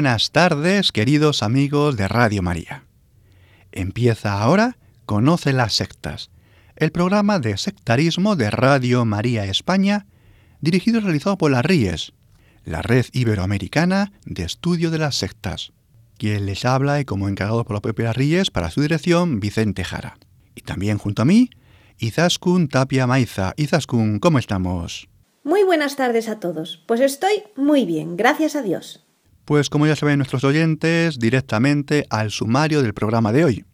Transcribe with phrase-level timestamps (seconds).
[0.00, 2.84] Buenas tardes, queridos amigos de Radio María.
[3.70, 6.30] Empieza ahora Conoce las sectas,
[6.74, 10.06] el programa de sectarismo de Radio María España,
[10.62, 12.14] dirigido y realizado por la RIES,
[12.64, 15.74] la Red Iberoamericana de Estudio de las Sectas.
[16.16, 20.16] Quien les habla y como encargado por la propia RIES para su dirección, Vicente Jara.
[20.54, 21.50] Y también junto a mí,
[21.98, 23.52] Izaskun Tapia Maiza.
[23.58, 25.10] Izaskun, ¿cómo estamos?
[25.44, 26.82] Muy buenas tardes a todos.
[26.88, 29.04] Pues estoy muy bien, gracias a Dios.
[29.44, 33.64] Pues como ya saben nuestros oyentes, directamente al sumario del programa de hoy.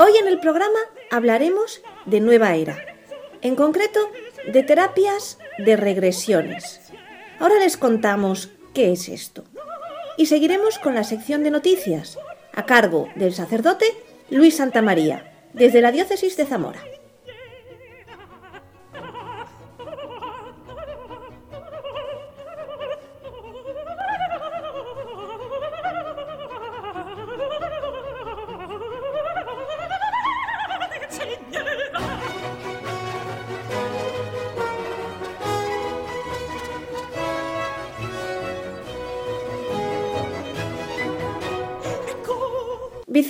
[0.00, 0.78] Hoy en el programa
[1.10, 2.78] hablaremos de nueva era,
[3.42, 3.98] en concreto
[4.52, 6.87] de terapias de regresiones.
[7.40, 9.44] Ahora les contamos qué es esto.
[10.16, 12.18] Y seguiremos con la sección de noticias,
[12.52, 13.86] a cargo del sacerdote
[14.30, 16.82] Luis Santamaría, desde la diócesis de Zamora.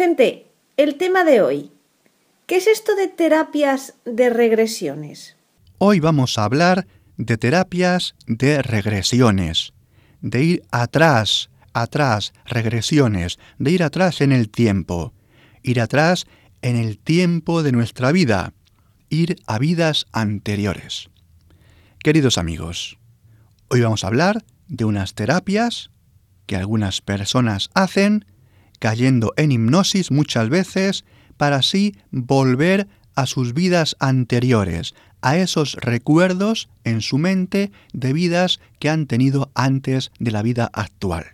[0.09, 0.47] Vicente,
[0.79, 1.71] el tema de hoy.
[2.47, 5.37] ¿Qué es esto de terapias de regresiones?
[5.77, 6.87] Hoy vamos a hablar
[7.19, 9.75] de terapias de regresiones,
[10.23, 15.13] de ir atrás, atrás, regresiones, de ir atrás en el tiempo,
[15.63, 16.27] ir atrás
[16.63, 18.55] en el tiempo de nuestra vida,
[19.11, 21.11] ir a vidas anteriores.
[21.99, 22.99] Queridos amigos,
[23.69, 25.91] hoy vamos a hablar de unas terapias
[26.47, 28.25] que algunas personas hacen
[28.79, 31.05] cayendo en hipnosis muchas veces
[31.37, 38.61] para así volver a sus vidas anteriores, a esos recuerdos en su mente de vidas
[38.79, 41.27] que han tenido antes de la vida actual.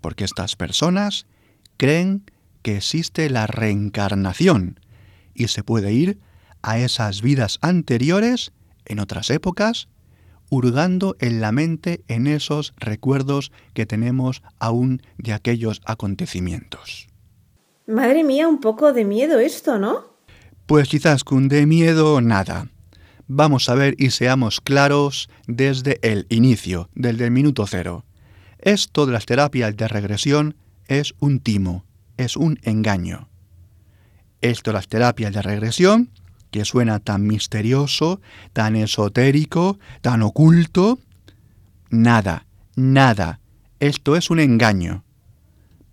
[0.00, 1.26] Porque estas personas
[1.76, 2.22] creen
[2.62, 4.78] que existe la reencarnación
[5.34, 6.18] y se puede ir
[6.62, 8.52] a esas vidas anteriores
[8.84, 9.88] en otras épocas
[10.50, 17.08] hurgando en la mente en esos recuerdos que tenemos aún de aquellos acontecimientos.
[17.86, 20.04] Madre mía, un poco de miedo esto, ¿no?
[20.66, 22.68] Pues quizás con de miedo nada.
[23.26, 28.04] Vamos a ver y seamos claros desde el inicio, desde el minuto cero.
[28.58, 31.84] Esto de las terapias de regresión es un timo,
[32.16, 33.28] es un engaño.
[34.40, 36.10] Esto de las terapias de regresión
[36.50, 38.20] que suena tan misterioso,
[38.52, 40.98] tan esotérico, tan oculto.
[41.90, 43.40] Nada, nada.
[43.80, 45.04] Esto es un engaño.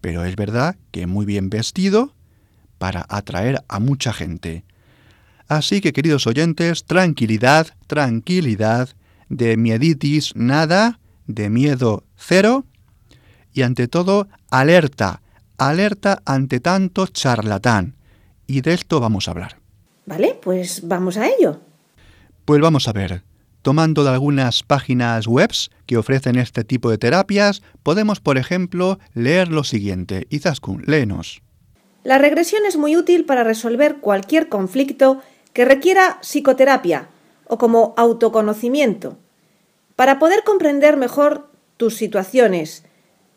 [0.01, 2.13] Pero es verdad que muy bien vestido
[2.77, 4.63] para atraer a mucha gente.
[5.47, 8.89] Así que, queridos oyentes, tranquilidad, tranquilidad,
[9.29, 12.65] de mieditis nada, de miedo cero,
[13.53, 15.21] y ante todo, alerta,
[15.57, 17.95] alerta ante tanto charlatán.
[18.47, 19.64] Y de esto vamos a hablar.
[20.05, 21.59] Vale, pues vamos a ello.
[22.45, 23.23] Pues vamos a ver.
[23.61, 29.47] Tomando de algunas páginas webs que ofrecen este tipo de terapias, podemos, por ejemplo, leer
[29.47, 30.27] lo siguiente.
[30.29, 31.41] Izaskun, léenos.
[32.03, 35.23] La regresión es muy útil para resolver cualquier conflicto
[35.53, 37.09] que requiera psicoterapia
[37.47, 39.17] o como autoconocimiento,
[39.95, 42.83] para poder comprender mejor tus situaciones,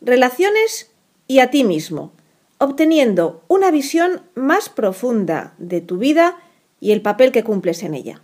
[0.02, 0.90] relaciones
[1.26, 2.12] y a ti mismo,
[2.58, 6.36] obteniendo una visión más profunda de tu vida
[6.80, 8.22] y el papel que cumples en ella.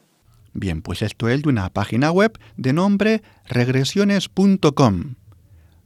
[0.53, 5.15] Bien, pues esto es de una página web de nombre regresiones.com.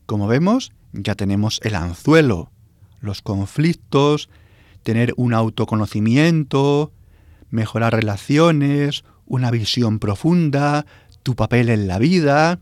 [0.05, 2.50] Como vemos, ya tenemos el anzuelo,
[3.00, 4.29] los conflictos,
[4.82, 6.93] tener un autoconocimiento,
[7.50, 10.87] mejorar relaciones, una visión profunda,
[11.23, 12.61] tu papel en la vida.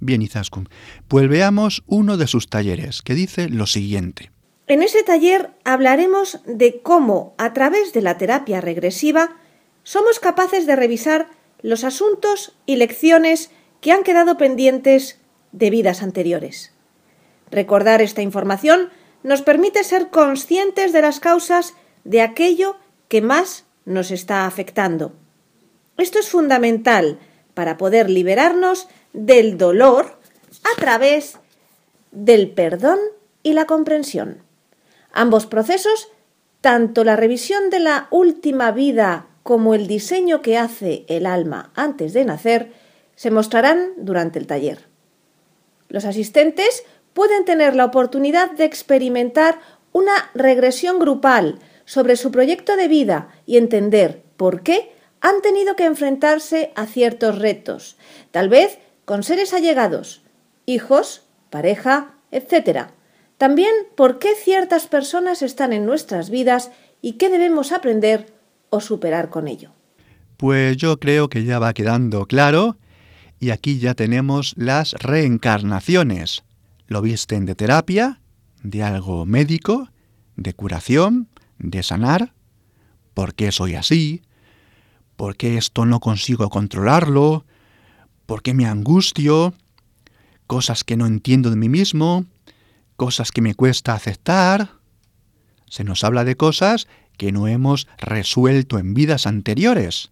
[0.00, 0.68] Bien, Izaskun,
[1.08, 4.30] pues veamos uno de sus talleres, que dice lo siguiente.
[4.68, 9.36] En ese taller hablaremos de cómo, a través de la terapia regresiva,
[9.82, 11.28] somos capaces de revisar
[11.62, 13.50] los asuntos y lecciones
[13.80, 15.18] que han quedado pendientes
[15.52, 16.72] de vidas anteriores.
[17.50, 18.90] Recordar esta información
[19.22, 21.72] nos permite ser conscientes de las causas
[22.04, 22.76] de aquello
[23.08, 25.14] que más nos está afectando.
[25.96, 27.18] Esto es fundamental
[27.54, 30.18] para poder liberarnos del dolor
[30.62, 31.38] a través
[32.12, 32.98] del perdón
[33.42, 34.46] y la comprensión.
[35.12, 36.08] Ambos procesos,
[36.60, 42.12] tanto la revisión de la última vida como el diseño que hace el alma antes
[42.12, 42.72] de nacer,
[43.14, 44.86] se mostrarán durante el taller.
[45.88, 46.84] Los asistentes
[47.14, 49.58] pueden tener la oportunidad de experimentar
[49.92, 55.84] una regresión grupal sobre su proyecto de vida y entender por qué han tenido que
[55.84, 57.96] enfrentarse a ciertos retos,
[58.30, 60.22] tal vez con seres allegados,
[60.66, 62.90] hijos, pareja, etc.
[63.38, 68.34] También por qué ciertas personas están en nuestras vidas y qué debemos aprender
[68.68, 69.70] o superar con ello.
[70.36, 72.76] Pues yo creo que ya va quedando claro
[73.38, 76.42] y aquí ya tenemos las reencarnaciones.
[76.88, 78.20] Lo visten de terapia,
[78.62, 79.88] de algo médico,
[80.36, 82.34] de curación, de sanar.
[83.14, 84.22] ¿Por qué soy así?
[85.16, 87.44] ¿Por qué esto no consigo controlarlo?
[88.26, 89.54] ¿Por qué me angustio?
[90.48, 92.26] Cosas que no entiendo de mí mismo,
[92.98, 94.72] cosas que me cuesta aceptar.
[95.66, 100.10] Se nos habla de cosas que no hemos resuelto en vidas anteriores.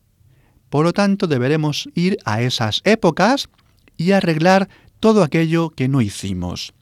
[0.70, 3.48] Por lo tanto, deberemos ir a esas épocas
[3.96, 4.68] y arreglar
[5.00, 6.74] todo aquello que no hicimos.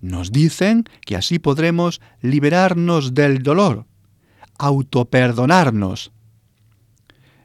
[0.00, 3.86] Nos dicen que así podremos liberarnos del dolor,
[4.58, 6.10] autoperdonarnos.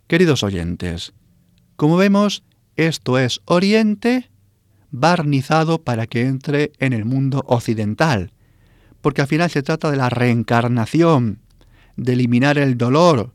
[0.07, 1.13] Queridos oyentes,
[1.75, 2.43] como vemos,
[2.75, 4.30] esto es Oriente
[4.91, 8.31] barnizado para que entre en el mundo occidental,
[9.01, 11.39] porque al final se trata de la reencarnación,
[11.97, 13.33] de eliminar el dolor,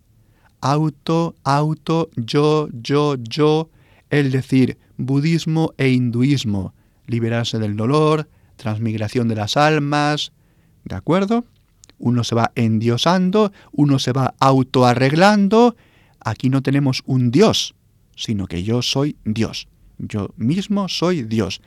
[0.61, 3.71] auto, auto, yo, yo, yo,
[4.11, 6.75] es decir, budismo e hinduismo,
[7.07, 10.33] liberarse del dolor, transmigración de las almas,
[10.85, 11.45] ¿de acuerdo?
[11.99, 15.77] Uno se va endiosando, uno se va autoarreglando.
[16.21, 17.75] Aquí no tenemos un Dios,
[18.15, 19.69] sino que yo soy Dios.
[19.99, 21.61] Yo mismo soy Dios.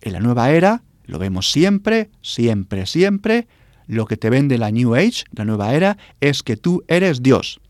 [0.00, 3.46] En la nueva era lo vemos siempre, siempre, siempre.
[3.86, 7.60] Lo que te vende la New Age, la nueva era, es que tú eres Dios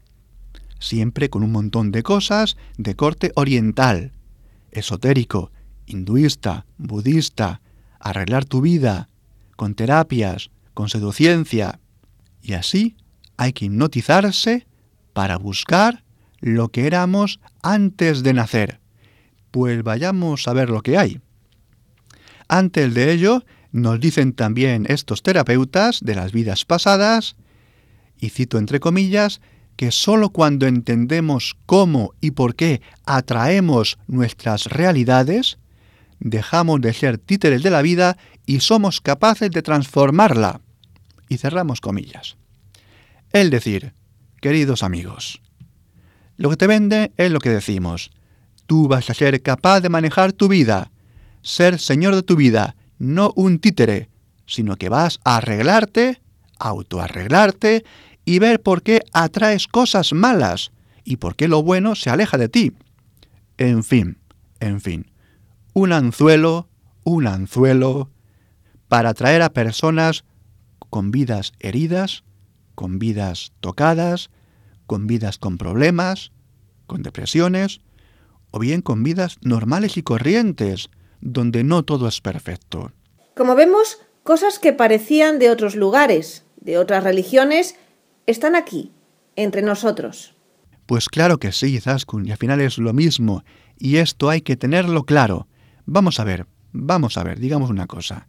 [0.85, 4.13] siempre con un montón de cosas de corte oriental,
[4.71, 5.51] esotérico,
[5.87, 7.63] hinduista, budista,
[7.99, 9.09] arreglar tu vida,
[9.57, 11.81] con terapias, con seduciencia.
[12.43, 12.97] Y así
[13.37, 14.67] hay que hipnotizarse
[15.15, 16.05] para buscar
[16.41, 18.81] lo que éramos antes de nacer.
[19.55, 21.21] Pues vayamos a ver lo que hay.
[22.49, 27.37] Antes de ello, nos dicen también estos terapeutas de las vidas pasadas,
[28.19, 29.41] y cito entre comillas,
[29.77, 35.59] que sólo cuando entendemos cómo y por qué atraemos nuestras realidades,
[36.19, 40.63] dejamos de ser títeres de la vida y somos capaces de transformarla.
[41.29, 42.37] Y cerramos comillas.
[43.33, 43.93] Es decir,
[44.41, 45.41] queridos amigos,
[46.37, 48.11] lo que te vende es lo que decimos.
[48.67, 50.91] Tú vas a ser capaz de manejar tu vida,
[51.43, 54.09] ser señor de tu vida, no un títere,
[54.47, 56.21] sino que vas a arreglarte,
[56.59, 57.85] autoarreglarte
[58.25, 60.73] y ver por qué atraes cosas malas
[61.05, 62.73] y por qué lo bueno se aleja de ti.
[63.59, 64.19] En fin,
[64.61, 65.11] en fin,
[65.75, 66.69] un anzuelo,
[67.05, 68.11] un anzuelo
[68.89, 70.25] para atraer a personas
[70.79, 72.25] con vidas heridas,
[72.75, 74.31] con vidas tocadas,
[74.87, 76.33] con vidas con problemas,
[76.87, 77.81] con depresiones,
[78.55, 80.89] o bien con vidas normales y corrientes,
[81.21, 82.93] donde no todo es perfecto.
[83.35, 87.75] Como vemos, cosas que parecían de otros lugares, de otras religiones,
[88.29, 88.93] están aquí,
[89.35, 90.37] entre nosotros.
[90.87, 93.43] Pues claro que sí, Zaskun, y al final es lo mismo,
[93.77, 95.49] y esto hay que tenerlo claro.
[95.85, 98.29] Vamos a ver, vamos a ver, digamos una cosa.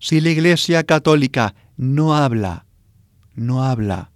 [0.00, 2.66] Si la Iglesia Católica no habla,
[3.36, 4.10] no habla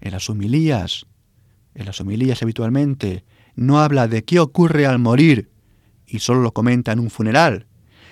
[0.00, 1.06] en las humilías,
[1.74, 3.24] en las humilías habitualmente,
[3.60, 5.50] no habla de qué ocurre al morir,
[6.06, 7.66] y solo lo comenta en un funeral,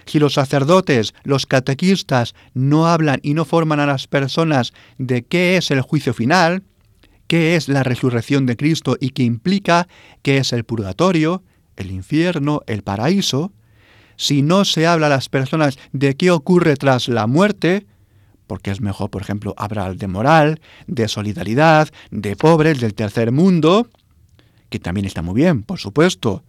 [0.04, 5.56] si los sacerdotes, los catequistas, no hablan y no forman a las personas de qué
[5.56, 6.64] es el juicio final,
[7.28, 9.88] qué es la resurrección de Cristo y qué implica,
[10.22, 11.42] qué es el purgatorio,
[11.76, 13.52] el infierno, el paraíso,
[14.16, 17.86] si no se habla a las personas de qué ocurre tras la muerte,
[18.46, 23.88] porque es mejor, por ejemplo, hablar de moral, de solidaridad, de pobres, del tercer mundo,
[24.68, 26.44] que también está muy bien, por supuesto,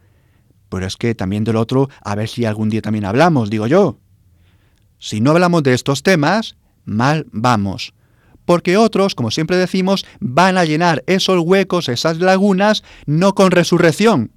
[0.69, 3.97] pero es que también del otro, a ver si algún día también hablamos, digo yo.
[4.99, 7.93] Si no hablamos de estos temas, mal vamos.
[8.45, 14.31] Porque otros, como siempre decimos, van a llenar esos huecos, esas lagunas, no con resurrección,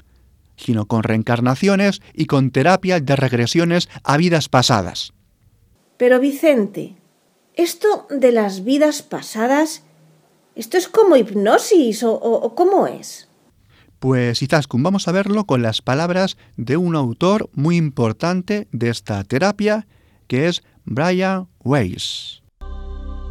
[0.56, 5.12] sino con reencarnaciones y con terapias de regresiones a vidas pasadas.
[5.96, 6.96] Pero Vicente,
[7.54, 9.82] esto de las vidas pasadas,
[10.54, 13.28] ¿esto es como hipnosis o, cómo es?
[14.02, 19.22] Pues Izaskun, vamos a verlo con las palabras de un autor muy importante de esta
[19.22, 19.86] terapia,
[20.26, 22.42] que es Brian Weiss.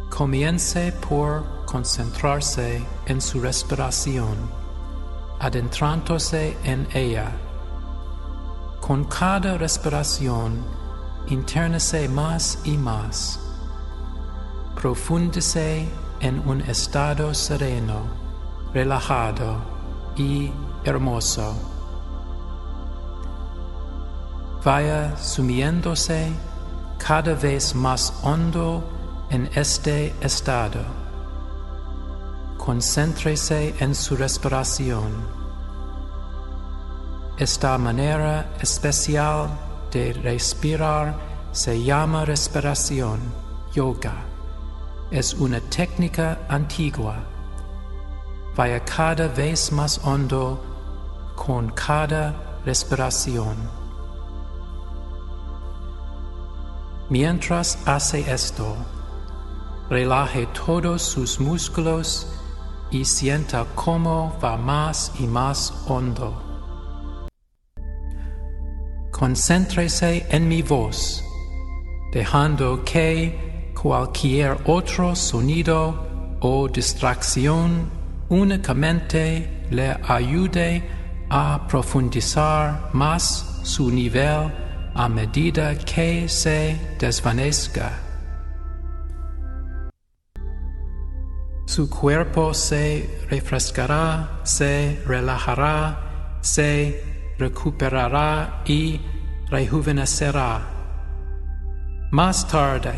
[0.08, 4.34] Comience por concentrarse en su respiración,
[5.40, 7.30] adentrándose en ella.
[8.80, 10.64] Con cada respiración,
[11.28, 13.38] internese más y más.
[14.80, 15.86] Profúndese
[16.20, 18.06] en un estado sereno,
[18.72, 19.71] relajado
[20.16, 20.50] y
[20.84, 21.54] hermoso.
[24.64, 26.32] Vaya sumiéndose
[26.98, 28.84] cada vez más hondo
[29.30, 30.80] en este estado.
[32.58, 35.10] Concéntrese en su respiración.
[37.38, 39.48] Esta manera especial
[39.90, 41.16] de respirar
[41.50, 43.18] se llama respiración,
[43.74, 44.14] yoga.
[45.10, 47.31] Es una técnica antigua.
[48.54, 50.62] Vaya cada vez más hondo
[51.36, 53.56] con cada respiración.
[57.08, 58.76] Mientras hace esto,
[59.88, 62.26] relaje todos sus músculos
[62.90, 66.42] y sienta cómo va más y más hondo.
[69.10, 71.24] Concéntrese en mi voz,
[72.12, 78.01] dejando que cualquier otro sonido o distracción
[78.32, 80.82] únicamente le ayude
[81.28, 84.50] a profundizar más su nivel
[84.94, 87.92] a medida que se desvanezca.
[91.66, 98.98] Su cuerpo se refrescará, se relajará, se recuperará y
[99.50, 100.62] rejuvenecerá.
[102.10, 102.94] Más tarde,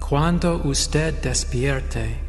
[0.00, 2.25] cuando usted despierte,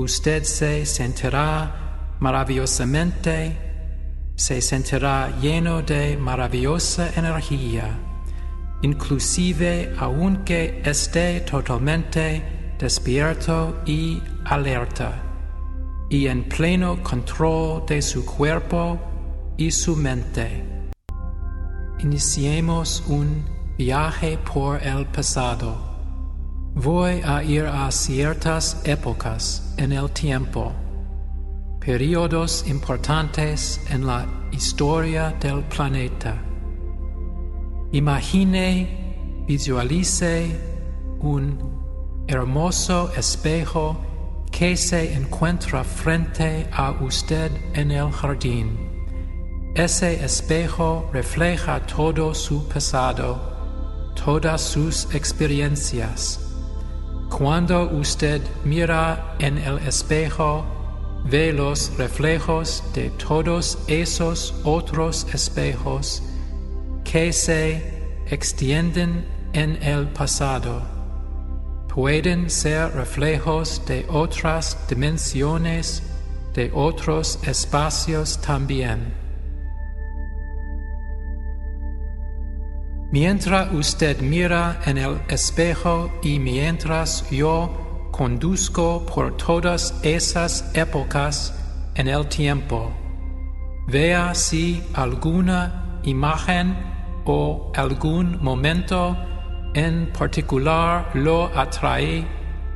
[0.00, 3.56] usted se sentirá maravillosamente,
[4.34, 7.98] se sentirá lleno de maravillosa energía,
[8.82, 15.22] inclusive aunque esté totalmente despierto y alerta,
[16.08, 18.98] y en pleno control de su cuerpo
[19.56, 20.64] y su mente.
[21.98, 23.44] Iniciemos un
[23.76, 25.89] viaje por el pasado.
[26.74, 30.72] Voy a ir a ciertas épocas en el tiempo,
[31.80, 36.40] periodos importantes en la historia del planeta.
[37.90, 40.56] Imagine, visualice
[41.18, 44.00] un hermoso espejo
[44.52, 48.78] que se encuentra frente a usted en el jardín.
[49.74, 56.49] Ese espejo refleja todo su pasado, todas sus experiencias.
[57.30, 60.64] Cuando usted mira en el espejo,
[61.24, 66.22] ve los reflejos de todos esos otros espejos
[67.04, 67.82] que se
[68.26, 71.00] extienden en el pasado
[71.94, 76.02] pueden ser reflejos de otras dimensiones,
[76.54, 79.12] de otros espacios también.
[83.12, 91.52] Mientras usted mira en el espejo y mientras yo conduzco por todas esas épocas
[91.96, 92.92] en el tiempo,
[93.88, 96.76] vea si alguna imagen
[97.24, 99.16] o algún momento
[99.74, 102.24] en particular lo atrae,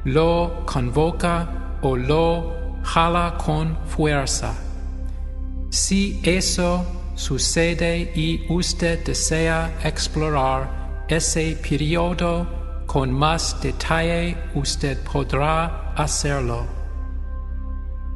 [0.04, 4.52] lo convoca o lo jala con fuerza.
[5.70, 6.84] Si eso
[7.14, 12.46] sucede y usted desea explorar ese periodo
[12.86, 16.66] con más detalle, usted podrá hacerlo.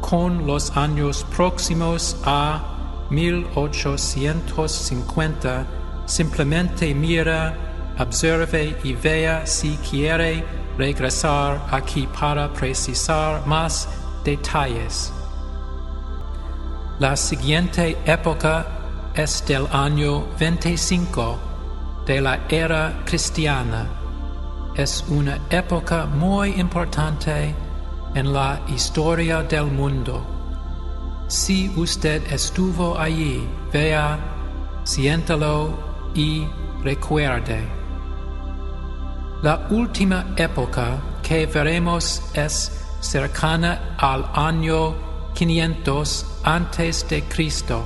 [0.00, 5.66] con los años próximos a 1850,
[6.06, 7.56] simplemente mira,
[7.98, 10.44] observe y vea si quiere
[10.78, 13.88] regresar aquí para precisar más
[14.24, 15.12] detalles.
[16.98, 18.66] La siguiente época
[19.14, 21.51] es del año 25
[22.06, 23.86] de la era cristiana.
[24.74, 27.54] Es una época muy importante
[28.14, 30.24] en la historia del mundo.
[31.28, 34.18] Si usted estuvo allí, vea,
[34.84, 35.78] siéntelo
[36.14, 36.46] y
[36.82, 37.66] recuerde.
[39.42, 44.94] La última época que veremos es cercana al año
[45.34, 47.84] 500 antes de Cristo.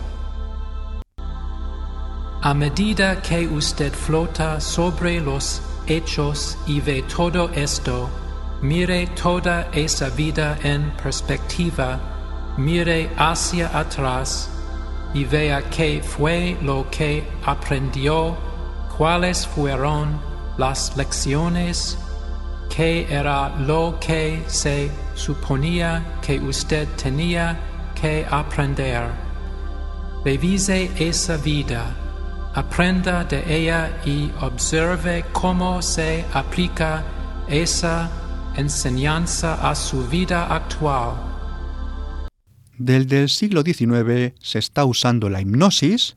[2.42, 8.08] A medida que usted flota sobre los hechos y ve todo esto,
[8.60, 11.98] mire toda esa vida en perspectiva,
[12.56, 14.50] mire hacia atrás
[15.14, 18.36] y vea qué fue lo que aprendió,
[18.96, 20.20] cuáles fueron
[20.58, 21.98] las lecciones,
[22.68, 27.58] qué era lo que se suponía que usted tenía
[28.00, 29.04] que aprender.
[30.24, 32.05] Revise esa vida,
[32.56, 37.04] aprenda de ella y observe cómo se aplica
[37.48, 38.10] esa
[38.56, 41.16] enseñanza a su vida actual.
[42.78, 46.16] Desde el siglo XIX se está usando la hipnosis,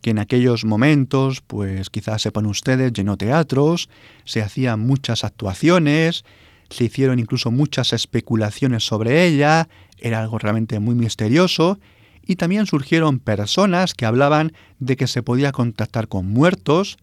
[0.00, 3.88] que en aquellos momentos, pues quizás sepan ustedes, llenó teatros,
[4.24, 6.24] se hacían muchas actuaciones,
[6.70, 11.78] se hicieron incluso muchas especulaciones sobre ella, era algo realmente muy misterioso,
[12.28, 16.98] y también surgieron personas que hablaban de que se podía contactar con muertos,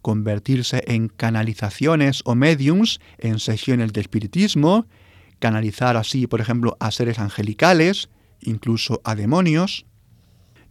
[0.00, 4.86] convertirse en canalizaciones o mediums en sesiones de espiritismo,
[5.38, 8.08] canalizar así, por ejemplo, a seres angelicales,
[8.40, 9.84] incluso a demonios.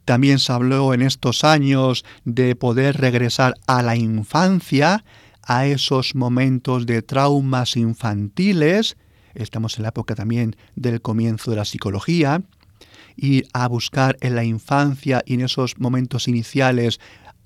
[0.05, 5.05] También se habló en estos años de poder regresar a la infancia,
[5.43, 8.97] a esos momentos de traumas infantiles,
[9.35, 12.41] estamos en la época también del comienzo de la psicología,
[13.15, 16.99] y a buscar en la infancia y en esos momentos iniciales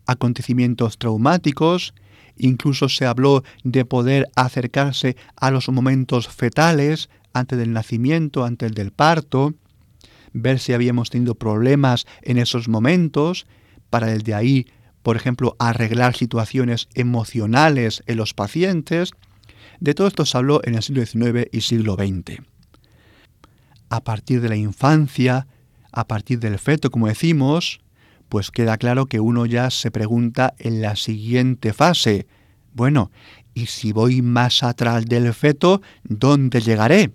[0.06, 1.94] acontecimientos traumáticos,
[2.38, 8.92] incluso se habló de poder acercarse a los momentos fetales antes del nacimiento, antes del
[8.92, 9.54] parto,
[10.34, 13.48] ver si habíamos tenido problemas en esos momentos,
[13.90, 14.68] para desde ahí
[15.08, 19.12] por ejemplo, arreglar situaciones emocionales en los pacientes.
[19.80, 22.42] De todo esto se habló en el siglo XIX y siglo XX.
[23.90, 25.48] A partir de la infancia,
[25.92, 27.80] a partir del feto, como decimos,
[28.30, 32.28] pues queda claro que uno ya se pregunta en la siguiente fase,
[32.74, 33.12] bueno,
[33.54, 37.12] ¿y si voy más atrás del feto, dónde llegaré?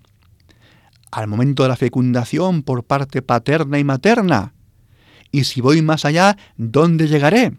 [1.11, 4.55] Al momento de la fecundación por parte paterna y materna.
[5.31, 7.53] ¿Y si voy más allá, dónde llegaré?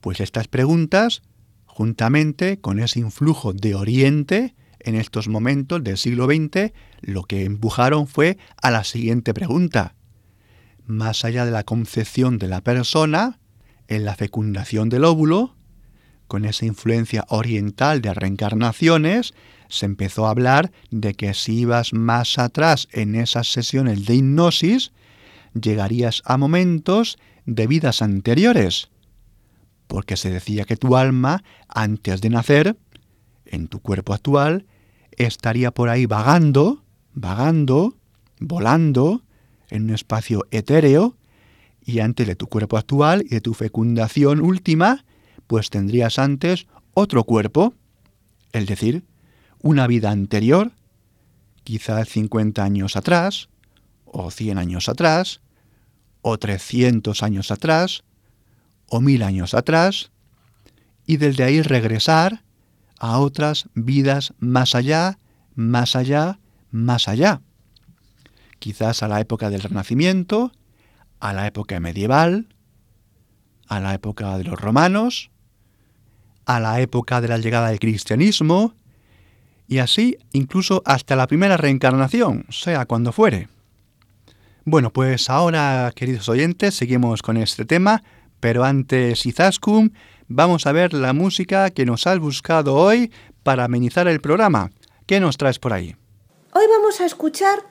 [0.00, 1.22] Pues estas preguntas,
[1.66, 8.06] juntamente con ese influjo de Oriente, en estos momentos del siglo XX, lo que empujaron
[8.06, 9.94] fue a la siguiente pregunta.
[10.88, 13.38] Más allá de la concepción de la persona,
[13.86, 15.54] en la fecundación del óvulo,
[16.26, 19.32] con esa influencia oriental de reencarnaciones,
[19.68, 24.90] se empezó a hablar de que si ibas más atrás en esas sesiones de hipnosis,
[25.54, 28.90] llegarías a momentos de vidas anteriores
[29.88, 32.76] porque se decía que tu alma, antes de nacer,
[33.46, 34.66] en tu cuerpo actual,
[35.12, 37.96] estaría por ahí vagando, vagando,
[38.38, 39.24] volando,
[39.70, 41.16] en un espacio etéreo,
[41.84, 45.04] y antes de tu cuerpo actual y de tu fecundación última,
[45.46, 47.74] pues tendrías antes otro cuerpo,
[48.52, 49.04] es decir,
[49.62, 50.72] una vida anterior,
[51.64, 53.48] quizás 50 años atrás,
[54.04, 55.40] o 100 años atrás,
[56.20, 58.04] o 300 años atrás,
[58.88, 60.10] o mil años atrás
[61.06, 62.42] y desde ahí regresar
[62.98, 65.18] a otras vidas más allá,
[65.54, 66.38] más allá,
[66.70, 67.40] más allá.
[68.58, 70.52] Quizás a la época del Renacimiento,
[71.20, 72.48] a la época medieval,
[73.68, 75.30] a la época de los romanos,
[76.46, 78.74] a la época de la llegada del cristianismo,
[79.66, 83.48] y así incluso hasta la primera reencarnación, sea cuando fuere.
[84.64, 88.02] Bueno, pues ahora, queridos oyentes, seguimos con este tema
[88.40, 89.92] pero antes, Izaskun,
[90.28, 94.70] vamos a ver la música que nos has buscado hoy para amenizar el programa.
[95.06, 95.96] ¿Qué nos traes por ahí?
[96.52, 97.64] Hoy vamos a escuchar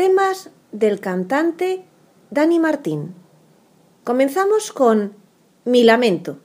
[0.00, 1.84] temas del cantante
[2.30, 3.14] Dani Martín.
[4.02, 5.12] Comenzamos con
[5.66, 6.38] Mi lamento.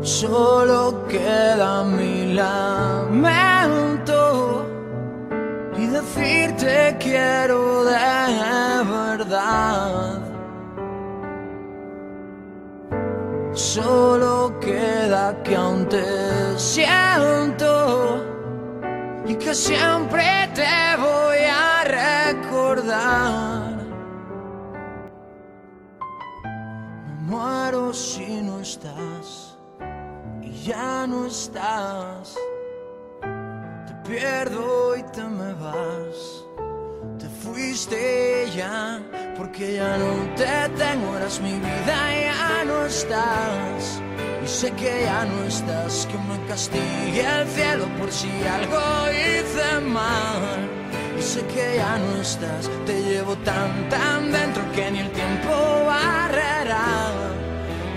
[0.00, 3.44] Solo queda mi lamento
[5.76, 8.67] y decirte quiero dejar
[13.58, 18.24] Solo queda que aún te siento
[19.26, 20.22] y que siempre
[20.54, 21.82] te voy a
[22.30, 23.74] recordar.
[27.04, 29.58] Me muero si no estás
[30.40, 32.36] y ya no estás.
[33.20, 36.44] Te pierdo y te me vas.
[37.18, 39.00] Te fuiste ya
[39.38, 41.96] porque ya no te tengo, eras mi vida,
[42.26, 44.02] ya no estás.
[44.44, 48.80] Y sé que ya no estás, que me castigue el cielo por si algo
[49.12, 50.58] hice mal.
[51.16, 55.50] Y sé que ya no estás, te llevo tan, tan dentro que ni el tiempo
[55.86, 57.12] barrerá.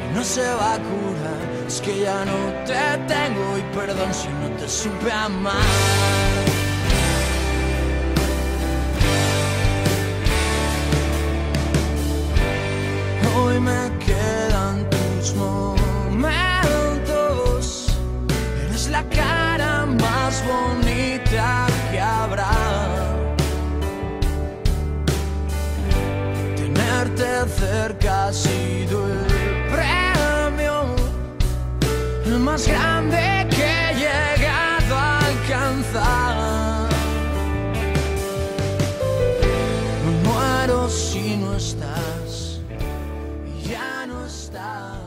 [0.05, 4.27] Y no se va a curar, es que ya no te tengo y perdón si
[4.27, 6.50] no te supe amar.
[27.47, 29.17] Cerca ha sido el
[29.71, 30.95] premio,
[32.23, 36.89] el más grande que he llegado a alcanzar.
[40.05, 42.59] Me muero si no estás
[43.67, 44.99] ya no estás.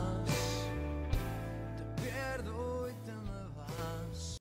[1.77, 4.37] Te pierdo y te me vas.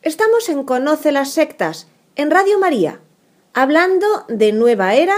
[0.00, 3.00] Estamos en Conoce las sectas, en Radio María,
[3.52, 5.14] hablando de nueva era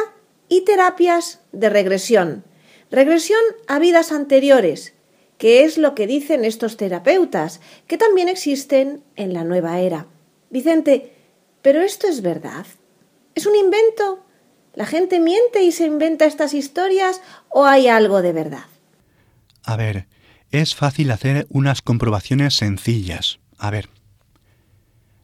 [0.48, 2.44] y terapias de regresión.
[2.90, 4.94] Regresión a vidas anteriores,
[5.38, 10.06] que es lo que dicen estos terapeutas, que también existen en la nueva era.
[10.50, 11.14] Vicente,
[11.62, 12.66] ¿pero esto es verdad?
[13.34, 14.24] ¿Es un invento?
[14.74, 18.64] ¿La gente miente y se inventa estas historias o hay algo de verdad?
[19.64, 20.06] A ver,
[20.50, 23.38] es fácil hacer unas comprobaciones sencillas.
[23.58, 23.88] A ver.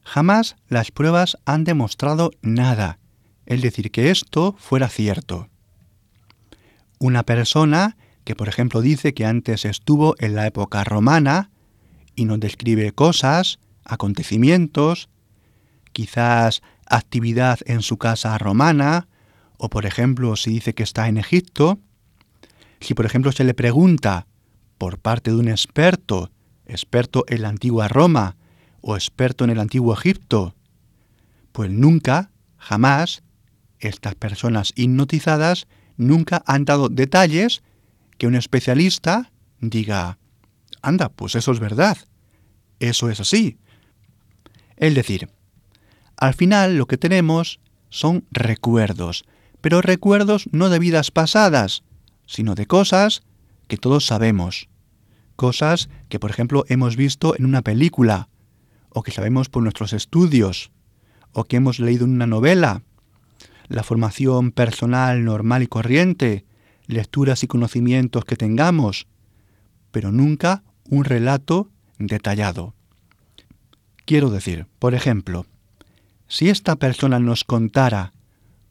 [0.02, 2.98] Jamás las pruebas han demostrado nada,
[3.48, 5.48] es decir, que esto fuera cierto.
[6.98, 11.50] Una persona que, por ejemplo, dice que antes estuvo en la época romana
[12.14, 15.08] y nos describe cosas, acontecimientos,
[15.94, 19.08] quizás actividad en su casa romana,
[19.56, 21.78] o por ejemplo, si dice que está en Egipto,
[22.80, 24.26] si por ejemplo se le pregunta
[24.76, 26.30] por parte de un experto,
[26.66, 28.36] experto en la antigua Roma
[28.82, 30.54] o experto en el antiguo Egipto,
[31.52, 33.22] pues nunca, jamás,
[33.80, 37.62] estas personas hipnotizadas nunca han dado detalles
[38.16, 40.18] que un especialista diga,
[40.82, 41.98] anda, pues eso es verdad,
[42.80, 43.58] eso es así.
[44.76, 45.28] Es decir,
[46.16, 47.60] al final lo que tenemos
[47.90, 49.24] son recuerdos,
[49.60, 51.82] pero recuerdos no de vidas pasadas,
[52.26, 53.22] sino de cosas
[53.66, 54.68] que todos sabemos,
[55.36, 58.28] cosas que por ejemplo hemos visto en una película,
[58.90, 60.70] o que sabemos por nuestros estudios,
[61.32, 62.82] o que hemos leído en una novela,
[63.68, 66.44] la formación personal normal y corriente,
[66.86, 69.06] lecturas y conocimientos que tengamos,
[69.90, 72.74] pero nunca un relato detallado.
[74.04, 75.46] Quiero decir, por ejemplo,
[76.28, 78.12] si esta persona nos contara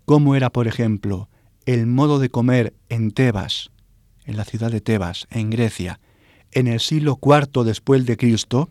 [0.05, 1.29] cómo era, por ejemplo,
[1.65, 3.71] el modo de comer en Tebas,
[4.25, 5.99] en la ciudad de Tebas, en Grecia,
[6.51, 8.69] en el siglo IV después de Cristo,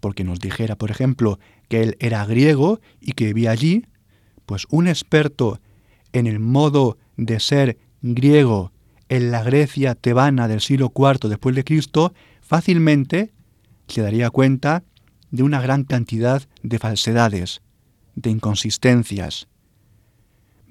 [0.00, 3.86] porque nos dijera, por ejemplo, que él era griego y que vivía allí,
[4.46, 5.60] pues un experto
[6.12, 8.72] en el modo de ser griego
[9.08, 13.32] en la Grecia tebana del siglo IV después de Cristo, fácilmente
[13.88, 14.82] se daría cuenta
[15.30, 17.60] de una gran cantidad de falsedades,
[18.14, 19.48] de inconsistencias.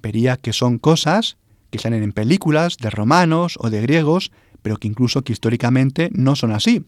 [0.02, 1.38] Vería que son cosas
[1.70, 4.32] que salen en películas de romanos o de griegos,
[4.62, 6.86] pero que incluso que históricamente no son así,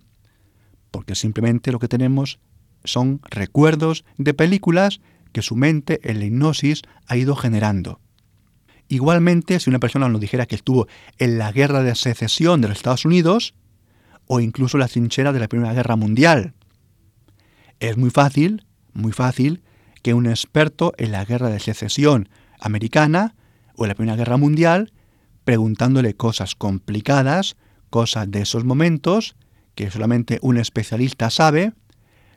[0.91, 2.39] porque simplemente lo que tenemos
[2.83, 5.01] son recuerdos de películas
[5.35, 7.99] que su mente en la hipnosis ha ido generando.
[8.87, 12.77] Igualmente, si una persona nos dijera que estuvo en la guerra de secesión de los
[12.77, 13.53] Estados Unidos,
[14.27, 16.53] o incluso la trinchera de la Primera Guerra Mundial,
[17.81, 19.61] es muy fácil, muy fácil,
[20.03, 22.29] que un experto en la guerra de secesión
[22.61, 23.35] americana
[23.75, 24.93] o en la Primera Guerra Mundial,
[25.43, 27.57] preguntándole cosas complicadas,
[27.89, 29.35] cosas de esos momentos,
[29.75, 31.73] que solamente un especialista sabe,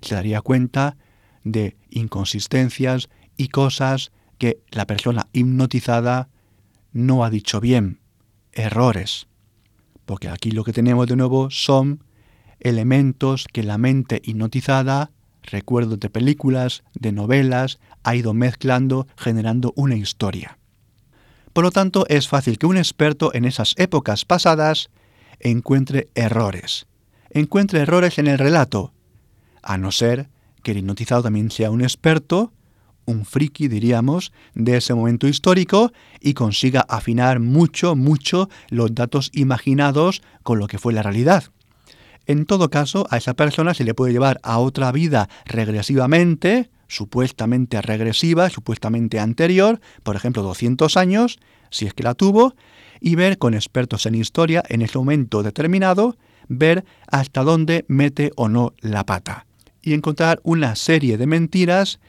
[0.01, 0.97] se daría cuenta
[1.53, 6.29] de inconsistencias y cosas que la persona hipnotizada
[6.93, 8.01] no ha dicho bien,
[8.53, 9.27] errores.
[10.07, 12.03] porque aquí lo que tenemos de nuevo son
[12.61, 15.11] elementos que la mente hipnotizada,
[15.43, 20.59] recuerdos de películas, de novelas, ha ido mezclando, generando una historia.
[21.53, 24.91] Por lo tanto, es fácil que un experto en esas épocas pasadas
[25.41, 26.87] encuentre errores,
[27.31, 28.93] encuentre errores en el relato,
[29.63, 30.29] a no ser
[30.69, 32.53] que el hipnotizado también sea un experto,
[33.07, 40.21] un friki diríamos, de ese momento histórico y consiga afinar mucho, mucho los datos imaginados
[40.43, 41.45] con lo que fue la realidad.
[42.27, 47.81] En todo caso, a esa persona se le puede llevar a otra vida regresivamente, supuestamente
[47.81, 51.39] regresiva, supuestamente anterior, por ejemplo 200 años,
[51.71, 52.57] si es que la tuvo,
[53.01, 58.51] y ver con expertos en historia en ese momento determinado, ver hasta dónde mete o
[58.51, 59.48] no la pata.
[59.83, 62.01] Y encontrar una serie de mentiras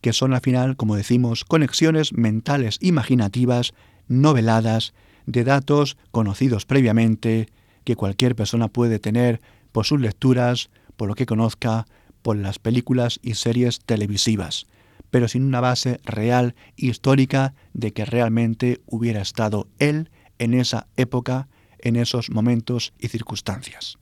[0.00, 3.74] que son al final, como decimos, conexiones mentales imaginativas,
[4.06, 4.94] noveladas,
[5.26, 7.48] de datos conocidos previamente,
[7.84, 9.40] que cualquier persona puede tener
[9.72, 11.86] por sus lecturas, por lo que conozca,
[12.22, 14.66] por las películas y series televisivas,
[15.10, 21.48] pero sin una base real histórica de que realmente hubiera estado él en esa época,
[21.78, 23.98] en esos momentos y circunstancias.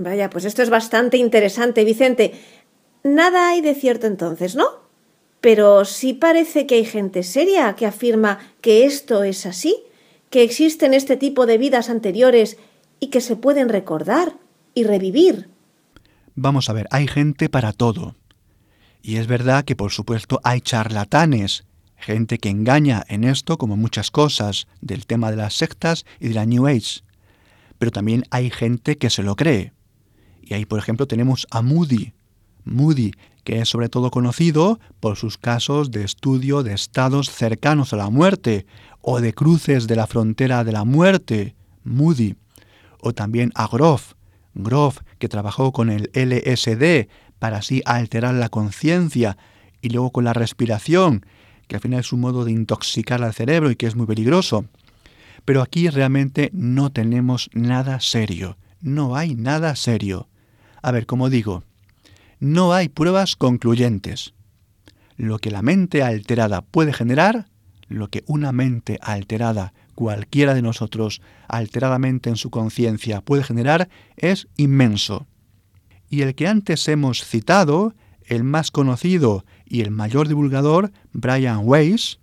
[0.00, 2.32] Vaya, pues esto es bastante interesante, Vicente.
[3.04, 4.64] Nada hay de cierto entonces, ¿no?
[5.42, 9.76] Pero sí parece que hay gente seria que afirma que esto es así,
[10.30, 12.56] que existen este tipo de vidas anteriores
[12.98, 14.38] y que se pueden recordar
[14.72, 15.50] y revivir.
[16.34, 18.16] Vamos a ver, hay gente para todo.
[19.02, 21.64] Y es verdad que por supuesto hay charlatanes,
[21.96, 26.34] gente que engaña en esto como muchas cosas del tema de las sectas y de
[26.34, 27.02] la New Age.
[27.78, 29.74] Pero también hay gente que se lo cree.
[30.40, 32.12] Y ahí, por ejemplo, tenemos a Moody.
[32.64, 33.12] Moody,
[33.44, 38.10] que es sobre todo conocido por sus casos de estudio de estados cercanos a la
[38.10, 38.66] muerte
[39.00, 41.54] o de cruces de la frontera de la muerte.
[41.84, 42.36] Moody.
[43.00, 44.12] O también a Groff,
[44.54, 49.38] Groff, que trabajó con el LSD para así alterar la conciencia,
[49.82, 51.24] y luego con la respiración,
[51.66, 54.66] que al final es un modo de intoxicar al cerebro y que es muy peligroso.
[55.44, 60.28] Pero aquí realmente no tenemos nada serio, no hay nada serio.
[60.82, 61.64] A ver, como digo,
[62.38, 64.32] no hay pruebas concluyentes.
[65.16, 67.46] Lo que la mente alterada puede generar,
[67.88, 74.48] lo que una mente alterada cualquiera de nosotros alteradamente en su conciencia puede generar es
[74.56, 75.26] inmenso.
[76.08, 82.18] Y el que antes hemos citado, el más conocido y el mayor divulgador, Brian Weiss,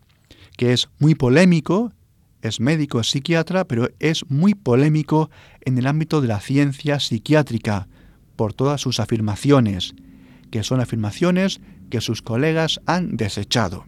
[0.58, 1.94] que es muy polémico,
[2.42, 5.30] es médico, psiquiatra, pero es muy polémico
[5.62, 7.88] en el ámbito de la ciencia psiquiátrica
[8.38, 9.94] por todas sus afirmaciones,
[10.50, 13.86] que son afirmaciones que sus colegas han desechado.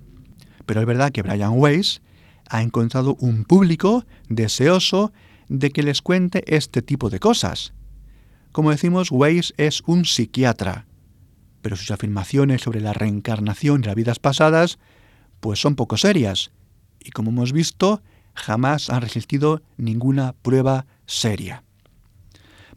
[0.66, 2.02] Pero es verdad que Brian Weiss
[2.50, 5.14] ha encontrado un público deseoso
[5.48, 7.74] de que les cuente este tipo de cosas.
[8.52, 10.86] Como decimos, Weiss es un psiquiatra,
[11.62, 14.80] pero sus afirmaciones sobre la reencarnación y las vidas pasadas
[15.40, 16.52] pues son poco serias
[17.00, 18.02] y como hemos visto
[18.34, 21.64] jamás han resistido ninguna prueba seria.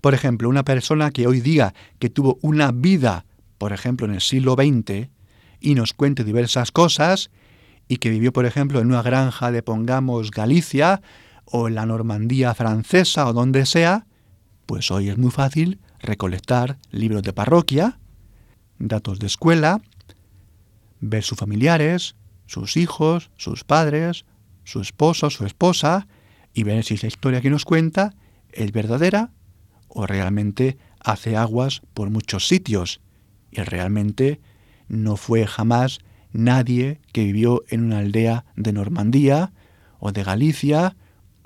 [0.03, 3.25] Por ejemplo, una persona que hoy diga que tuvo una vida,
[3.57, 5.09] por ejemplo, en el siglo XX,
[5.61, 7.31] y nos cuente diversas cosas,
[7.87, 11.03] y que vivió, por ejemplo, en una granja de, pongamos, Galicia
[11.45, 14.07] o en la Normandía francesa o donde sea,
[14.67, 18.01] pues hoy es muy fácil recolectar libros de parroquia,
[18.81, 19.83] datos de escuela,
[21.01, 24.25] ver sus familiares, sus hijos, sus padres,
[24.65, 26.09] su esposo, su esposa,
[26.55, 28.17] y ver si esa historia que nos cuenta
[28.51, 29.31] es verdadera
[29.95, 33.01] o realmente hace aguas por muchos sitios
[33.51, 34.41] y realmente
[34.89, 35.99] no fue jamás
[36.33, 39.53] nadie que vivió en una aldea de Normandía
[39.99, 40.97] o de Galicia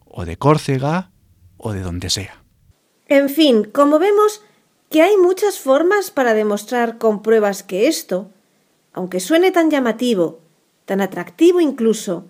[0.04, 1.10] o de Córcega
[1.56, 2.42] o de donde sea.
[3.08, 4.42] En fin, como vemos
[4.90, 8.30] que hay muchas formas para demostrar con pruebas que esto,
[8.92, 10.40] aunque suene tan llamativo,
[10.84, 12.26] tan atractivo incluso,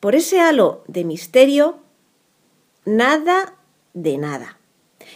[0.00, 1.78] por ese halo de misterio,
[2.84, 3.54] nada
[3.92, 4.55] de nada.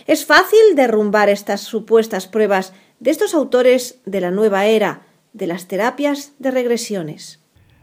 [0.06, 5.68] Es fácil derrumbar estas supuestas pruebas de estos autores de la nueva era, de las
[5.68, 7.40] terapias de regresiones.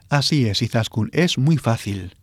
[0.10, 2.16] Así es, Izaskun, es muy fácil.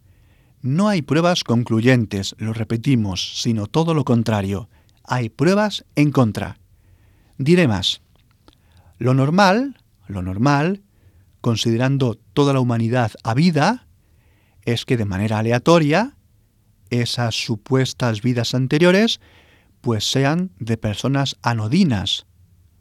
[0.62, 4.70] No hay pruebas concluyentes, lo repetimos, sino todo lo contrario.
[5.02, 6.58] Hay pruebas en contra.
[7.36, 8.00] Diré más.
[8.98, 9.76] Lo normal,
[10.06, 10.82] lo normal,
[11.40, 13.86] considerando toda la humanidad a vida,
[14.64, 16.16] es que de manera aleatoria
[16.88, 19.20] esas supuestas vidas anteriores
[19.84, 22.24] pues sean de personas anodinas,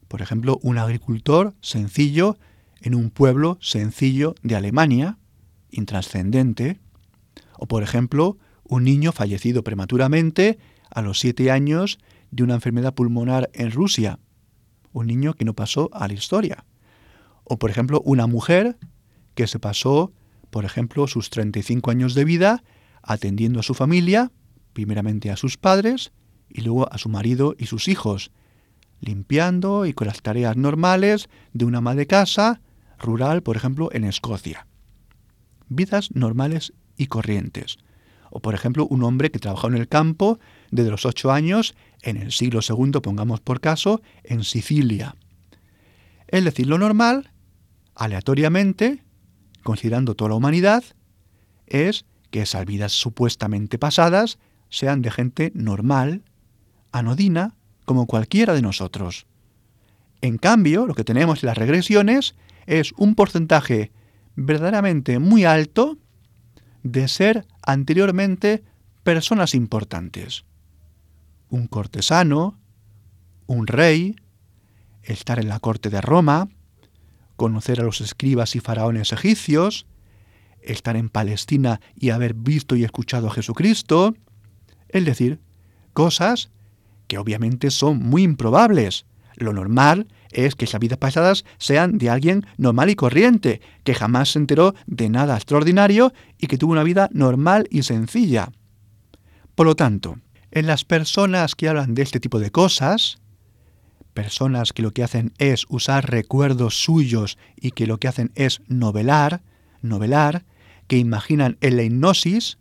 [0.08, 2.38] por ejemplo, un agricultor sencillo
[2.82, 5.18] en un pueblo sencillo de Alemania,
[5.70, 6.80] intrascendente,
[7.58, 12.00] o por ejemplo, un niño fallecido prematuramente a los siete años
[12.32, 14.20] de una enfermedad pulmonar en Rusia.
[14.94, 16.64] Un niño que no pasó a la historia.
[17.44, 18.78] O, por ejemplo, una mujer
[19.36, 20.14] que se pasó,
[20.52, 22.64] por ejemplo, sus 35 años de vida
[23.02, 24.32] atendiendo a su familia,
[24.72, 26.14] primeramente a sus padres
[26.54, 28.32] y luego a su marido y sus hijos,
[29.02, 32.62] limpiando y con las tareas normales de una ama de casa
[33.00, 34.68] rural, por ejemplo, en Escocia.
[35.68, 37.78] Vidas normales y corrientes.
[38.30, 40.40] O, por ejemplo, un hombre que trabajó en el campo
[40.72, 45.16] desde los ocho años, en el siglo II, pongamos por caso, en Sicilia.
[46.28, 47.32] Es decir, lo normal,
[47.96, 49.04] aleatoriamente,
[49.64, 50.84] considerando toda la humanidad,
[51.68, 54.40] es que esas vidas supuestamente pasadas
[54.70, 56.24] sean de gente normal,
[56.94, 59.26] anodina, como cualquiera de nosotros.
[60.22, 63.92] En cambio, lo que tenemos en las regresiones es un porcentaje
[64.36, 65.98] verdaderamente muy alto
[66.84, 68.64] de ser anteriormente
[69.04, 70.46] personas importantes.
[71.50, 72.58] Un cortesano,
[73.48, 74.16] un rey,
[75.04, 76.48] estar en la corte de Roma,
[77.36, 79.86] conocer a los escribas y faraones egipcios,
[80.62, 84.16] estar en Palestina y haber visto y escuchado a Jesucristo,
[84.88, 85.42] es decir,
[85.92, 86.50] cosas
[87.14, 89.06] que obviamente son muy improbables.
[89.36, 94.32] Lo normal es que esas vidas pasadas sean de alguien normal y corriente, que jamás
[94.32, 98.52] se enteró de nada extraordinario y que tuvo una vida normal y sencilla.
[99.54, 100.18] Por lo tanto,
[100.50, 103.20] en las personas que hablan de este tipo de cosas,
[104.16, 108.64] personas que lo que hacen es usar recuerdos suyos y que lo que hacen es
[108.68, 109.44] novelar,
[109.84, 110.46] novelar,
[110.88, 112.58] que imaginan en la hipnosis,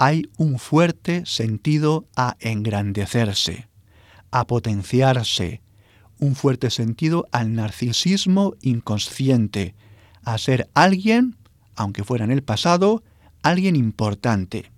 [0.00, 3.68] hay un fuerte sentido a engrandecerse,
[4.30, 5.60] a potenciarse,
[6.18, 9.74] un fuerte sentido al narcisismo inconsciente,
[10.24, 11.36] a ser alguien,
[11.76, 13.02] aunque fuera en el pasado,
[13.42, 14.72] alguien importante.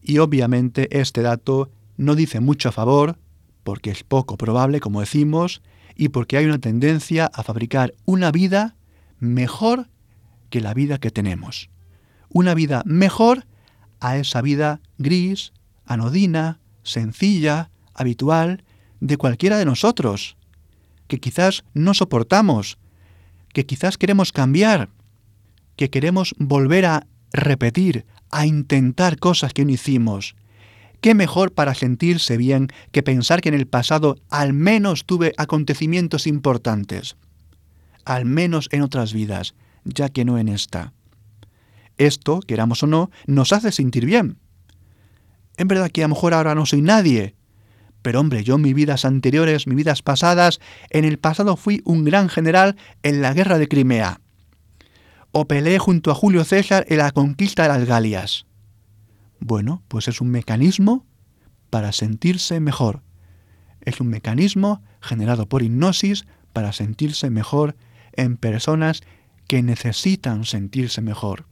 [0.00, 3.18] Y obviamente este dato no dice mucho a favor,
[3.64, 5.60] porque es poco probable, como decimos,
[5.96, 8.76] y porque hay una tendencia a fabricar una vida
[9.18, 9.88] mejor
[10.50, 11.68] que la vida que tenemos
[12.32, 13.46] una vida mejor
[14.02, 15.52] a esa vida gris,
[15.86, 18.64] anodina, sencilla, habitual,
[19.00, 20.36] de cualquiera de nosotros,
[21.06, 22.78] que quizás no soportamos,
[23.52, 24.90] que quizás queremos cambiar,
[25.76, 30.34] que queremos volver a repetir, a intentar cosas que no hicimos.
[31.00, 36.26] ¿Qué mejor para sentirse bien que pensar que en el pasado al menos tuve acontecimientos
[36.26, 37.16] importantes?
[38.04, 40.92] Al menos en otras vidas, ya que no en esta.
[42.06, 44.38] Esto, queramos o no, nos hace sentir bien.
[45.56, 47.36] En verdad que a lo mejor ahora no soy nadie,
[48.02, 50.58] pero hombre, yo mis vidas anteriores, mis vidas pasadas,
[50.90, 54.20] en el pasado fui un gran general en la guerra de Crimea.
[55.30, 58.46] O peleé junto a Julio César en la conquista de las Galias.
[59.38, 61.06] Bueno, pues es un mecanismo
[61.70, 63.02] para sentirse mejor.
[63.80, 67.76] Es un mecanismo generado por hipnosis para sentirse mejor
[68.12, 69.02] en personas
[69.46, 71.46] que necesitan sentirse mejor.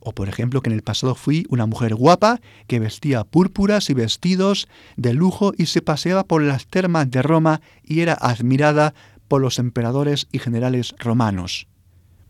[0.00, 3.94] O por ejemplo que en el pasado fui una mujer guapa que vestía púrpuras y
[3.94, 8.94] vestidos de lujo y se paseaba por las termas de Roma y era admirada
[9.28, 11.68] por los emperadores y generales romanos.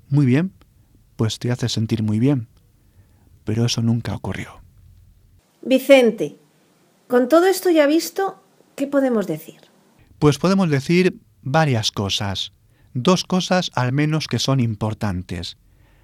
[0.09, 0.53] Muy bien,
[1.17, 2.49] pues te hace sentir muy bien.
[3.45, 4.61] Pero eso nunca ocurrió.
[5.63, 6.39] Vicente,
[7.07, 8.43] con todo esto ya visto,
[8.75, 9.61] ¿qué podemos decir?
[10.19, 12.53] Pues podemos decir varias cosas.
[12.95, 15.57] Dos cosas al menos que son importantes.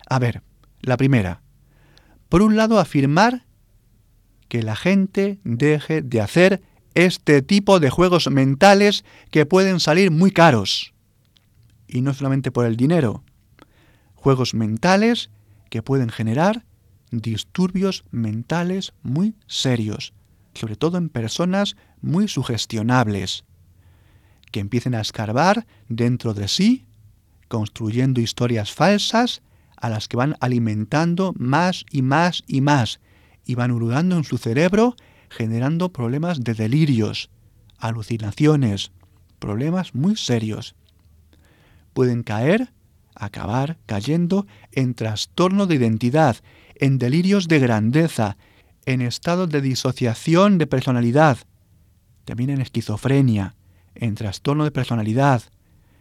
[0.08, 0.42] A ver,
[0.80, 1.42] la primera,
[2.28, 3.44] por un lado, afirmar
[4.48, 6.62] que la gente deje de hacer
[6.94, 10.94] este tipo de juegos mentales que pueden salir muy caros.
[11.86, 13.22] Y no solamente por el dinero.
[14.14, 15.30] Juegos mentales
[15.68, 16.64] que pueden generar
[17.10, 20.12] disturbios mentales muy serios,
[20.54, 23.44] sobre todo en personas muy sugestionables,
[24.50, 26.86] que empiecen a escarbar dentro de sí,
[27.48, 29.42] construyendo historias falsas
[29.76, 33.00] a las que van alimentando más y más y más
[33.44, 34.96] y van hurgando en su cerebro
[35.28, 37.30] generando problemas de delirios,
[37.78, 38.92] alucinaciones,
[39.38, 40.74] problemas muy serios.
[41.92, 42.72] Pueden caer,
[43.14, 46.36] acabar cayendo en trastorno de identidad,
[46.74, 48.36] en delirios de grandeza,
[48.84, 51.38] en estado de disociación de personalidad,
[52.24, 53.54] también en esquizofrenia,
[53.94, 55.42] en trastorno de personalidad,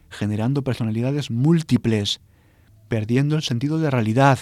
[0.09, 2.21] generando personalidades múltiples,
[2.87, 4.39] perdiendo el sentido de realidad.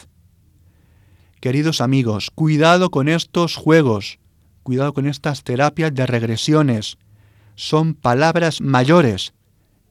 [1.39, 4.19] Queridos amigos, cuidado con estos juegos,
[4.63, 6.97] cuidado con estas terapias de regresiones.
[7.55, 9.33] Son palabras mayores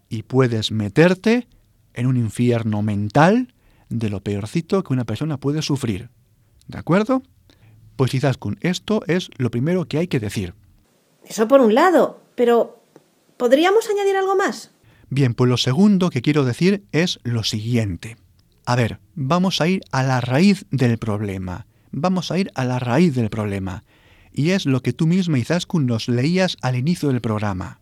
[0.09, 1.47] y puedes meterte
[1.95, 3.55] en un infierno mental
[3.89, 6.11] de lo peorcito que una persona puede sufrir.
[6.67, 7.23] ¿De acuerdo?
[7.97, 10.55] Pues quizás con esto es lo primero que hay que decir.
[11.25, 12.83] Eso por un lado, pero
[13.37, 14.71] ¿podríamos añadir algo más?
[15.11, 18.17] Bien, pues lo segundo que quiero decir es lo siguiente.
[18.65, 21.67] A ver, vamos a ir a la raíz del problema.
[21.91, 23.85] Vamos a ir a la raíz del problema.
[24.33, 27.81] Y es lo que tú misma, Izaskun, nos leías al inicio del programa.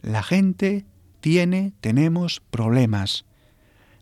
[0.00, 0.86] La gente
[1.20, 3.24] tiene, tenemos problemas.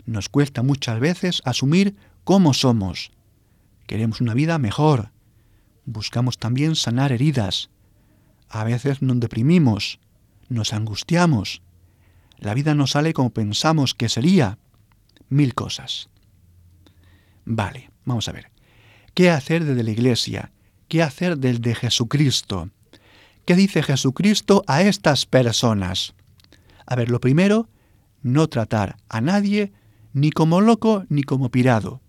[0.07, 3.11] Nos cuesta muchas veces asumir cómo somos.
[3.87, 5.11] Queremos una vida mejor.
[5.85, 7.71] Buscamos también sanar heridas.
[8.49, 9.99] A veces nos deprimimos,
[10.49, 11.63] nos angustiamos.
[12.39, 14.59] La vida no sale como pensamos que sería.
[15.29, 16.09] Mil cosas.
[17.45, 18.51] Vale, vamos a ver.
[19.15, 20.53] ¿Qué hacer desde la iglesia?
[20.89, 22.71] ¿Qué hacer desde Jesucristo?
[23.45, 26.15] ¿Qué dice Jesucristo a estas personas?
[26.87, 27.69] A ver, lo primero,
[28.23, 29.73] no tratar a nadie
[30.13, 32.01] ni como loco ni como pirado.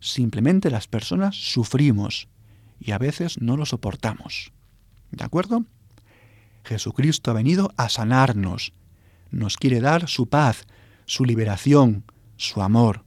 [0.00, 2.28] Simplemente las personas sufrimos
[2.80, 4.52] y a veces no lo soportamos.
[5.10, 5.64] ¿De acuerdo?
[6.64, 8.72] Jesucristo ha venido a sanarnos.
[9.30, 10.66] Nos quiere dar su paz,
[11.04, 12.04] su liberación,
[12.36, 13.04] su amor.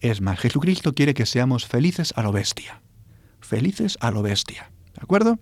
[0.00, 2.82] Es más, Jesucristo quiere que seamos felices a lo bestia.
[3.40, 4.70] Felices a lo bestia.
[4.94, 5.38] ¿De acuerdo?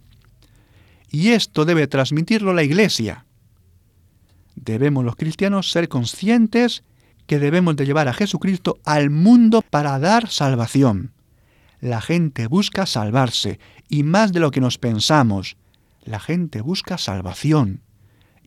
[1.10, 3.24] Y esto debe transmitirlo la Iglesia
[4.64, 6.84] debemos los cristianos ser conscientes
[7.26, 11.12] que debemos de llevar a Jesucristo al mundo para dar salvación.
[11.80, 13.58] La gente busca salvarse,
[13.88, 15.56] y más de lo que nos pensamos.
[16.02, 17.82] La gente busca salvación,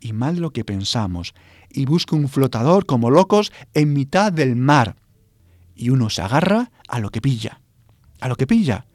[0.03, 1.33] y más lo que pensamos,
[1.69, 4.95] y busca un flotador como locos en mitad del mar.
[5.75, 7.61] Y uno se agarra a lo que pilla.
[8.19, 8.85] A lo que pilla.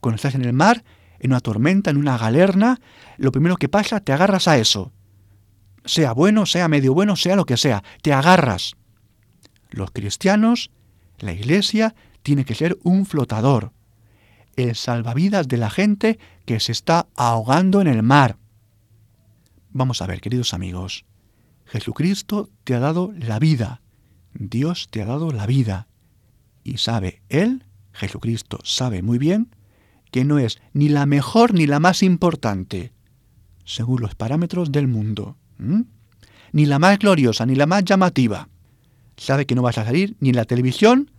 [0.00, 0.84] Cuando estás en el mar,
[1.20, 2.80] en una tormenta, en una galerna,
[3.16, 4.92] lo primero que pasa, te agarras a eso
[5.86, 8.76] sea bueno, sea medio bueno, sea lo que sea, te agarras.
[9.70, 10.70] Los cristianos,
[11.18, 13.72] la iglesia, tiene que ser un flotador,
[14.56, 18.36] el salvavidas de la gente que se está ahogando en el mar.
[19.78, 21.04] Vamos a ver, queridos amigos,
[21.66, 23.82] Jesucristo te ha dado la vida,
[24.32, 25.86] Dios te ha dado la vida,
[26.64, 29.54] y sabe Él, Jesucristo sabe muy bien,
[30.10, 32.94] que no es ni la mejor ni la más importante,
[33.66, 35.36] según los parámetros del mundo.
[36.52, 38.48] Ni la más gloriosa, ni la más llamativa.
[39.18, 41.10] Sabe que no vas a salir ni en la televisión,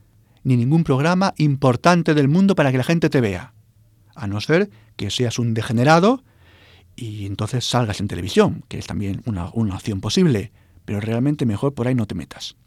[0.44, 3.54] ni en ningún programa importante del mundo para que la gente te vea.
[4.16, 6.24] A no ser que seas un degenerado
[6.98, 10.52] y entonces salgas en televisión, que es también una, una opción posible,
[10.84, 12.58] pero realmente mejor por ahí no te metas.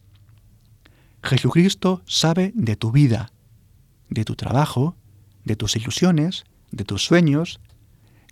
[1.22, 3.32] Jesucristo sabe de tu vida,
[4.08, 4.96] de tu trabajo,
[5.44, 7.60] de tus ilusiones, de tus sueños,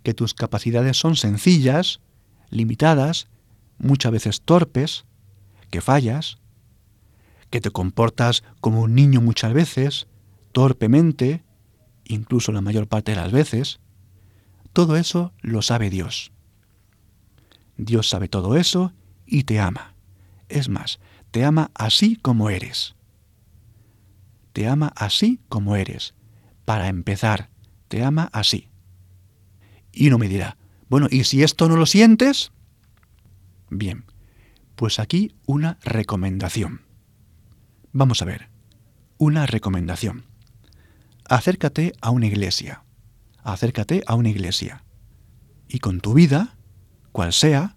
[0.01, 1.99] que tus capacidades son sencillas,
[2.49, 3.27] limitadas,
[3.77, 5.05] muchas veces torpes,
[5.69, 6.37] que fallas,
[7.49, 10.07] que te comportas como un niño muchas veces,
[10.51, 11.43] torpemente,
[12.05, 13.79] incluso la mayor parte de las veces.
[14.79, 16.31] Todo eso lo sabe Dios.
[17.75, 18.93] Dios sabe todo eso
[19.25, 19.93] y te ama.
[20.47, 21.01] Es más,
[21.31, 22.95] te ama así como eres.
[24.53, 26.13] Te ama así como eres.
[26.63, 27.49] Para empezar,
[27.89, 28.69] te ama así.
[29.91, 30.55] Y no me dirá,
[30.87, 32.53] bueno, ¿y si esto no lo sientes?
[33.69, 34.05] Bien,
[34.77, 36.83] pues aquí una recomendación.
[37.91, 38.47] Vamos a ver,
[39.17, 40.23] una recomendación.
[41.25, 42.85] Acércate a una iglesia,
[43.53, 44.83] acércate a una iglesia,
[45.67, 46.57] y con tu vida,
[47.11, 47.75] cual sea,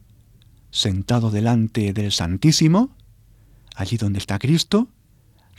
[0.70, 2.96] sentado delante del Santísimo,
[3.74, 4.88] allí donde está Cristo,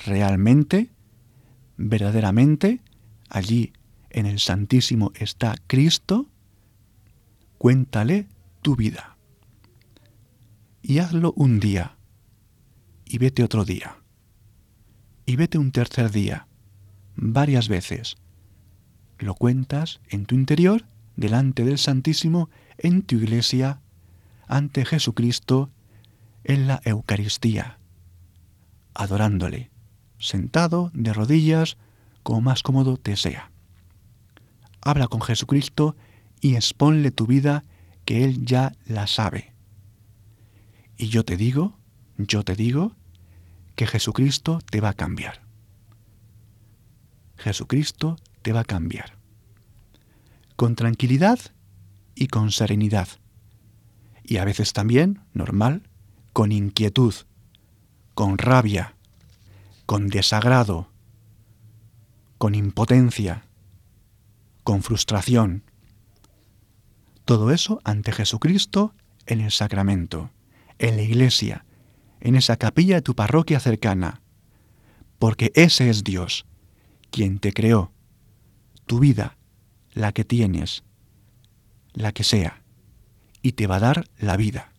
[0.06, 0.92] realmente,
[1.78, 2.82] verdaderamente,
[3.30, 3.74] allí
[4.10, 6.30] en el Santísimo está Cristo,
[7.58, 8.28] cuéntale
[8.62, 9.18] tu vida.
[10.82, 11.98] Y hazlo un día,
[13.06, 13.98] y vete otro día,
[15.26, 16.48] y vete un tercer día,
[17.16, 18.18] varias veces.
[19.24, 20.84] Lo cuentas en tu interior,
[21.16, 23.80] delante del Santísimo, en tu iglesia,
[24.50, 25.70] ante Jesucristo,
[26.44, 27.80] en la Eucaristía,
[28.94, 29.72] adorándole,
[30.20, 31.78] sentado de rodillas,
[32.22, 33.50] como más cómodo te sea.
[34.82, 35.96] Habla con Jesucristo
[36.42, 37.64] y exponle tu vida
[38.04, 39.54] que Él ya la sabe.
[40.98, 41.78] Y yo te digo,
[42.18, 42.98] yo te digo,
[43.76, 45.44] que Jesucristo te va a cambiar.
[47.38, 49.18] Jesucristo te va a cambiar.
[50.56, 51.40] Con tranquilidad
[52.14, 53.08] y con serenidad.
[54.24, 55.90] Y a veces también, normal,
[56.32, 57.16] con inquietud,
[58.14, 58.96] con rabia,
[59.88, 60.90] con desagrado,
[62.38, 63.46] con impotencia,
[64.64, 65.64] con frustración,
[67.26, 68.94] todo eso ante Jesucristo
[69.26, 70.32] en el sacramento,
[70.78, 71.66] en la iglesia,
[72.20, 74.22] en esa capilla de tu parroquia cercana,
[75.20, 76.46] porque ese es Dios,
[77.12, 77.94] quien te creó,
[78.86, 79.38] tu vida,
[79.94, 80.84] la que tienes,
[81.94, 82.64] la que sea,
[83.42, 84.74] y te va a dar la vida.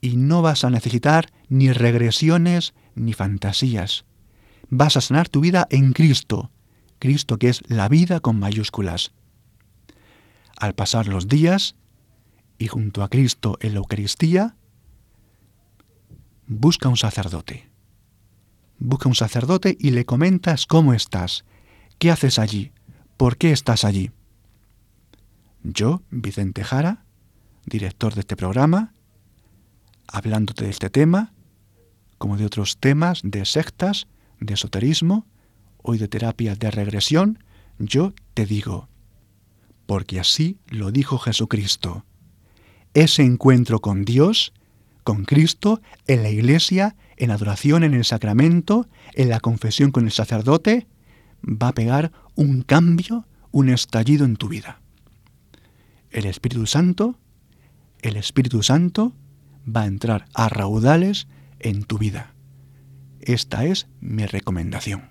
[0.00, 4.04] Y no vas a necesitar ni regresiones ni fantasías.
[4.70, 6.50] Vas a sanar tu vida en Cristo,
[6.98, 9.12] Cristo que es la vida con mayúsculas.
[10.56, 11.76] Al pasar los días,
[12.58, 14.56] y junto a Cristo en la Eucaristía,
[16.46, 17.70] busca un sacerdote.
[18.78, 21.44] Busca un sacerdote y le comentas cómo estás,
[21.98, 22.72] qué haces allí,
[23.18, 24.10] por qué estás allí.
[25.62, 27.04] Yo, Vicente Jara,
[27.66, 28.94] director de este programa,
[30.06, 31.34] hablándote de este tema,
[32.16, 34.06] como de otros temas de sectas,
[34.40, 35.26] de esoterismo,
[35.82, 37.42] hoy de terapia de regresión,
[37.78, 38.88] yo te digo,
[39.86, 42.04] porque así lo dijo Jesucristo.
[42.94, 44.52] Ese encuentro con Dios,
[45.02, 50.12] con Cristo, en la iglesia, en adoración en el sacramento, en la confesión con el
[50.12, 50.86] sacerdote,
[51.42, 54.80] va a pegar un cambio, un estallido en tu vida.
[56.10, 57.16] El Espíritu Santo,
[58.02, 59.12] el Espíritu Santo
[59.64, 61.28] va a entrar a raudales
[61.58, 62.34] en tu vida.
[63.20, 65.10] Esta es mi recomendación.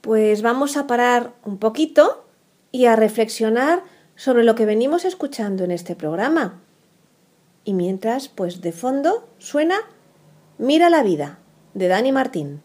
[0.00, 2.26] Pues vamos a parar un poquito
[2.72, 3.82] y a reflexionar
[4.16, 6.60] sobre lo que venimos escuchando en este programa.
[7.64, 9.76] Y mientras, pues de fondo suena
[10.60, 11.38] Mira la vida,
[11.72, 12.62] de Dani Martín.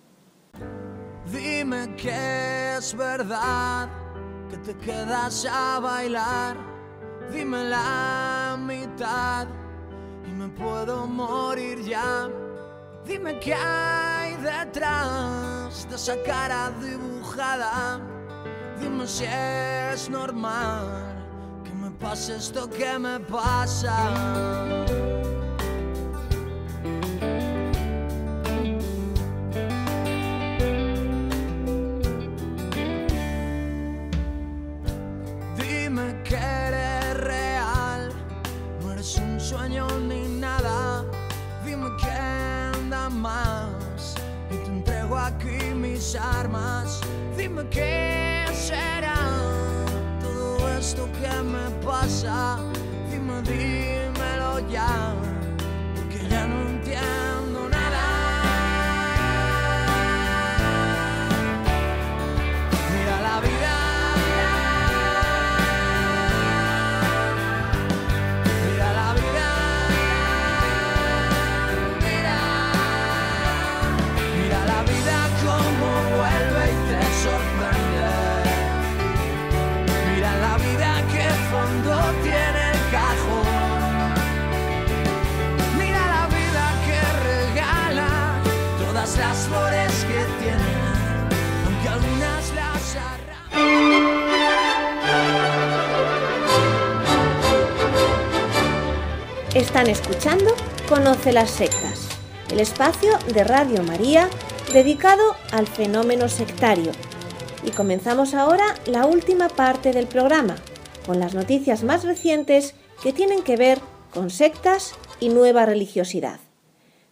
[1.36, 3.90] Dime que es verdad
[4.50, 6.56] que te quedas a bailar.
[7.30, 9.46] Dime la mitad
[10.26, 12.30] y me puedo morir ya.
[13.06, 18.00] Dime qué hay detrás de esa cara dibujada.
[18.80, 20.88] Dime si es normal
[21.66, 23.94] que me pase esto que me pasa.
[101.06, 102.10] Conoce las sectas,
[102.51, 104.28] el espacio de Radio María
[104.74, 106.91] dedicado al fenómeno sectario.
[107.64, 110.56] Y comenzamos ahora la última parte del programa,
[111.06, 113.82] con las noticias más recientes que tienen que ver
[114.12, 116.39] con sectas y nueva religiosidad.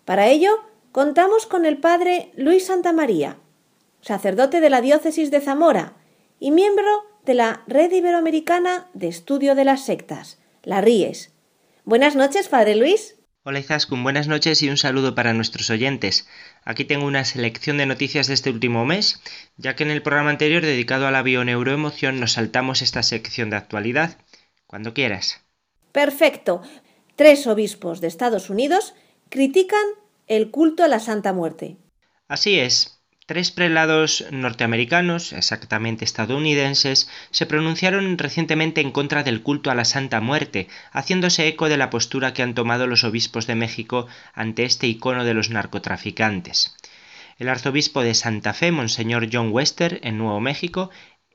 [0.06, 0.58] Para ello,
[0.92, 3.38] contamos con el padre Luis Santamaría,
[4.02, 5.94] sacerdote de la diócesis de Zamora
[6.40, 11.32] y miembro de la Red Iberoamericana de Estudio de las Sectas, la RIES.
[11.86, 13.18] Buenas noches, padre Luis.
[13.46, 16.30] Hola Izaskun, buenas noches y un saludo para nuestros oyentes.
[16.64, 19.22] Aquí tengo una selección de noticias de este último mes,
[19.58, 23.58] ya que en el programa anterior dedicado a la bioneuroemoción nos saltamos esta sección de
[23.58, 24.18] actualidad.
[24.66, 25.42] Cuando quieras.
[25.92, 26.62] Perfecto.
[27.18, 28.94] Tres obispos de Estados Unidos
[29.28, 29.84] critican
[30.28, 31.76] el culto a la Santa Muerte.
[32.30, 39.76] Así es, tres prelados norteamericanos, exactamente estadounidenses, se pronunciaron recientemente en contra del culto a
[39.76, 44.08] la Santa Muerte, haciéndose eco de la postura que han tomado los obispos de México
[44.34, 46.76] ante este icono de los narcotraficantes.
[47.40, 50.92] El arzobispo de Santa Fe, Monseñor John Wester, en Nuevo México,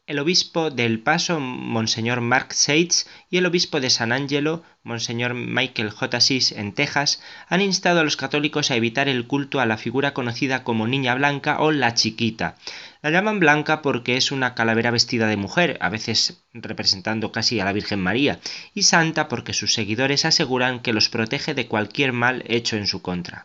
[0.08, 5.34] el obispo de El Paso, Monseñor Mark Seitz, y el obispo de San Angelo, Monseñor
[5.34, 6.20] Michael J.
[6.22, 10.14] Sis, en Texas, han instado a los católicos a evitar el culto a la figura
[10.14, 12.56] conocida como Niña Blanca o la Chiquita.
[13.02, 17.66] La llaman blanca porque es una calavera vestida de mujer, a veces representando casi a
[17.66, 18.40] la Virgen María,
[18.72, 23.02] y santa porque sus seguidores aseguran que los protege de cualquier mal hecho en su
[23.02, 23.44] contra.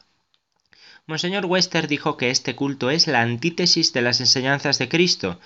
[1.05, 5.38] Monseñor Wester dijo que este culto es la antítesis de las enseñanzas de Cristo,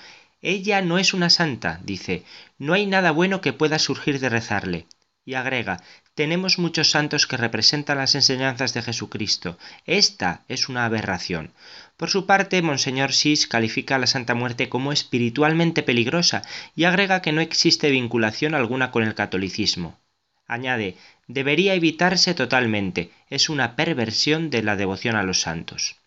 [0.41, 2.23] ella no es una santa, dice,
[2.57, 4.85] no hay nada bueno que pueda surgir de rezarle.
[5.25, 5.83] Y agrega,
[6.15, 9.57] tenemos muchos santos que representan las enseñanzas de Jesucristo.
[9.85, 11.51] Esta es una aberración.
[11.97, 16.43] Por su parte, Monseñor Sis califica a la Santa Muerte como espiritualmente peligrosa
[16.75, 19.99] y agrega que no existe vinculación alguna con el catolicismo.
[20.47, 20.95] Añade,
[21.27, 25.97] debería evitarse totalmente, es una perversión de la devoción a los santos.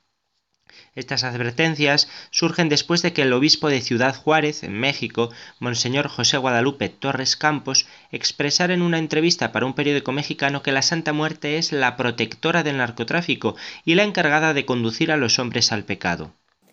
[0.97, 5.30] Estas advertencias surgen después de que el obispo de Ciudad Juárez, en México,
[5.61, 10.82] Monseñor José Guadalupe Torres Campos, expresara en una entrevista para un periódico mexicano que la
[10.82, 15.70] Santa Muerte es la protectora del narcotráfico y la encargada de conducir a los hombres
[15.70, 16.32] al pecado.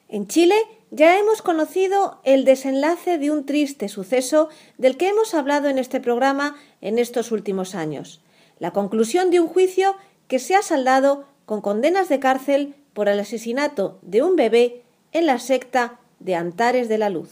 [0.09, 0.55] En Chile
[0.89, 5.99] ya hemos conocido el desenlace de un triste suceso del que hemos hablado en este
[5.99, 8.21] programa en estos últimos años,
[8.57, 9.95] la conclusión de un juicio
[10.27, 14.81] que se ha saldado con condenas de cárcel por el asesinato de un bebé
[15.11, 17.29] en la secta de Antares de la Luz.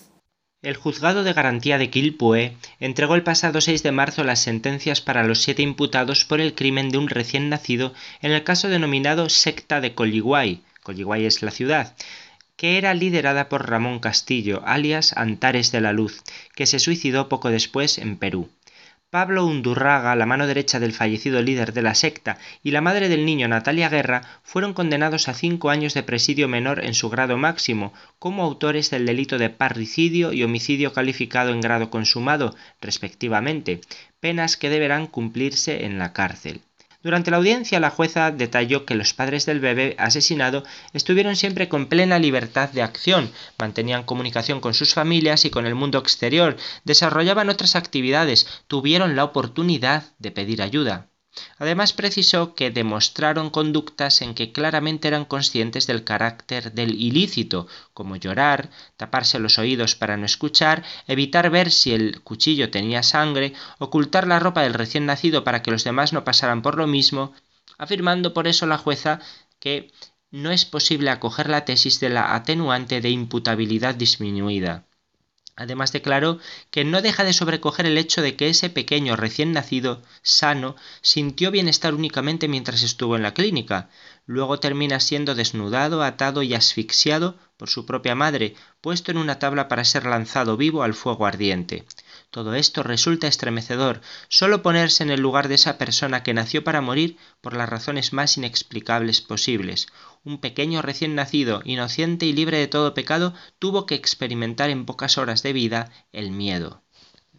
[0.62, 5.24] El juzgado de garantía de Quilpue entregó el pasado 6 de marzo las sentencias para
[5.24, 9.82] los siete imputados por el crimen de un recién nacido en el caso denominado secta
[9.82, 11.96] de Coliguay, Coliguay es la ciudad,
[12.58, 16.22] que era liderada por Ramón Castillo, alias Antares de la Luz,
[16.54, 18.50] que se suicidó poco después en Perú.
[19.16, 23.26] Pablo Undurraga, la mano derecha del fallecido líder de la secta, y la madre del
[23.26, 27.94] niño Natalia Guerra fueron condenados a cinco años de presidio menor en su grado máximo,
[28.20, 33.80] como autores del delito de parricidio y homicidio calificado en grado consumado, respectivamente,
[34.20, 36.60] penas que deberán cumplirse en la cárcel.
[37.06, 41.86] Durante la audiencia la jueza detalló que los padres del bebé asesinado estuvieron siempre con
[41.86, 47.50] plena libertad de acción, mantenían comunicación con sus familias y con el mundo exterior, desarrollaban
[47.50, 51.12] otras actividades, tuvieron la oportunidad de pedir ayuda.
[51.58, 58.16] Además precisó que demostraron conductas en que claramente eran conscientes del carácter del ilícito, como
[58.16, 64.28] llorar, taparse los oídos para no escuchar, evitar ver si el cuchillo tenía sangre, ocultar
[64.28, 67.34] la ropa del recién nacido para que los demás no pasaran por lo mismo,
[67.78, 69.20] afirmando por eso la jueza
[69.60, 69.92] que
[70.32, 74.86] no es posible acoger la tesis de la atenuante de imputabilidad disminuida.
[75.58, 76.40] Además declaró
[76.70, 81.50] que no deja de sobrecoger el hecho de que ese pequeño recién nacido, sano, sintió
[81.50, 83.90] bienestar únicamente mientras estuvo en la clínica.
[84.26, 89.70] Luego termina siendo desnudado, atado y asfixiado por su propia madre, puesto en una tabla
[89.70, 91.86] para ser lanzado vivo al fuego ardiente.
[92.36, 94.02] Todo esto resulta estremecedor.
[94.28, 98.12] Solo ponerse en el lugar de esa persona que nació para morir por las razones
[98.12, 99.88] más inexplicables posibles.
[100.26, 105.18] Un pequeño recién nacido, inocente y libre de todo pecado, tuvo que experimentar en pocas
[105.18, 106.84] horas de vida el miedo.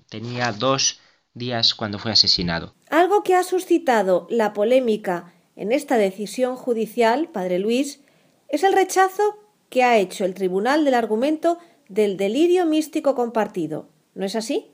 [0.08, 0.98] Tenía dos
[1.34, 2.74] días cuando fue asesinado.
[2.88, 8.00] Algo que ha suscitado la polémica en esta decisión judicial, Padre Luis,
[8.48, 13.90] es el rechazo que ha hecho el tribunal del argumento del delirio místico compartido.
[14.14, 14.72] ¿No es así?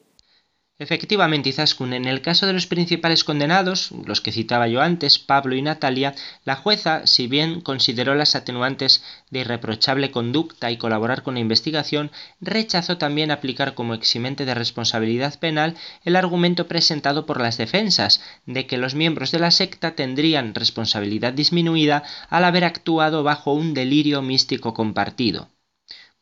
[0.83, 5.55] Efectivamente, Izaskun, en el caso de los principales condenados, los que citaba yo antes, Pablo
[5.55, 6.13] y Natalia,
[6.45, 12.11] la jueza, si bien consideró las atenuantes de irreprochable conducta y colaborar con la investigación,
[12.41, 18.67] rechazó también aplicar como eximente de responsabilidad penal el argumento presentado por las defensas de
[18.67, 24.21] que los miembros de la secta tendrían responsabilidad disminuida al haber actuado bajo un delirio
[24.21, 25.49] místico compartido.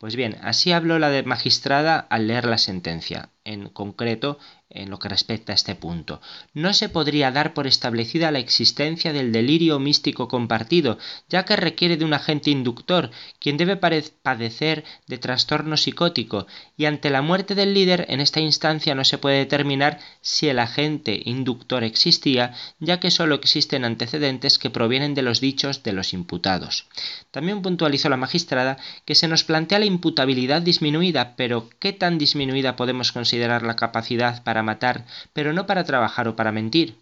[0.00, 4.38] Pues bien, así habló la magistrada al leer la sentencia, en concreto
[4.70, 6.20] en lo que respecta a este punto.
[6.54, 10.98] No se podría dar por establecida la existencia del delirio místico compartido,
[11.28, 16.46] ya que requiere de un agente inductor, quien debe padecer de trastorno psicótico,
[16.76, 20.58] y ante la muerte del líder en esta instancia no se puede determinar si el
[20.58, 26.12] agente inductor existía, ya que sólo existen antecedentes que provienen de los dichos de los
[26.12, 26.86] imputados.
[27.30, 32.76] También puntualizó la magistrada que se nos plantea la imputabilidad disminuida, pero ¿qué tan disminuida
[32.76, 36.96] podemos considerar la capacidad para matar, pero no para trabajar o para mentir.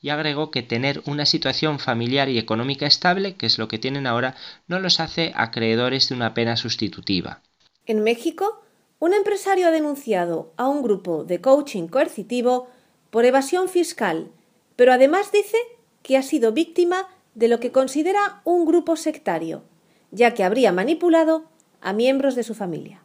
[0.00, 4.06] Y agregó que tener una situación familiar y económica estable, que es lo que tienen
[4.06, 4.34] ahora,
[4.66, 7.40] no los hace acreedores de una pena sustitutiva.
[7.86, 8.62] En México,
[8.98, 12.68] un empresario ha denunciado a un grupo de coaching coercitivo
[13.10, 14.30] por evasión fiscal,
[14.76, 15.56] pero además dice
[16.02, 19.64] que ha sido víctima de lo que considera un grupo sectario,
[20.10, 21.44] ya que habría manipulado
[21.80, 23.01] a miembros de su familia.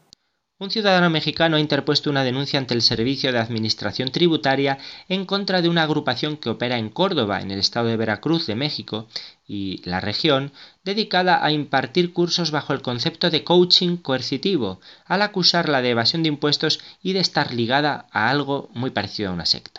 [0.60, 5.62] Un ciudadano mexicano ha interpuesto una denuncia ante el Servicio de Administración Tributaria en contra
[5.62, 9.08] de una agrupación que opera en Córdoba, en el estado de Veracruz de México
[9.48, 10.52] y la región,
[10.84, 16.30] dedicada a impartir cursos bajo el concepto de coaching coercitivo, al acusarla de evasión de
[16.30, 19.77] impuestos y de estar ligada a algo muy parecido a una secta.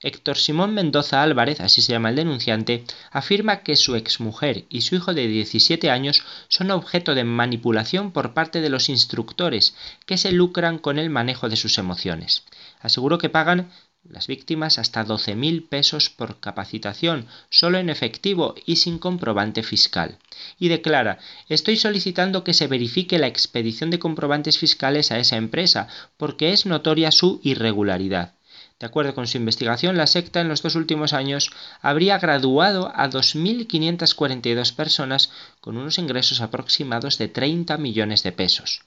[0.00, 4.94] Héctor Simón Mendoza Álvarez, así se llama el denunciante, afirma que su exmujer y su
[4.94, 9.74] hijo de 17 años son objeto de manipulación por parte de los instructores,
[10.06, 12.44] que se lucran con el manejo de sus emociones.
[12.80, 13.72] Aseguró que pagan
[14.08, 20.18] las víctimas hasta 12.000 pesos por capacitación, solo en efectivo y sin comprobante fiscal.
[20.60, 21.18] Y declara,
[21.48, 26.66] estoy solicitando que se verifique la expedición de comprobantes fiscales a esa empresa, porque es
[26.66, 28.37] notoria su irregularidad.
[28.80, 31.50] De acuerdo con su investigación, la secta en los dos últimos años
[31.80, 38.82] habría graduado a 2.542 personas con unos ingresos aproximados de 30 millones de pesos.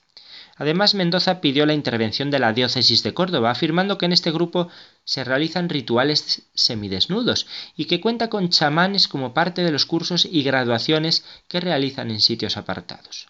[0.56, 4.68] Además, Mendoza pidió la intervención de la diócesis de Córdoba, afirmando que en este grupo
[5.04, 10.42] se realizan rituales semidesnudos y que cuenta con chamanes como parte de los cursos y
[10.42, 13.26] graduaciones que realizan en sitios apartados.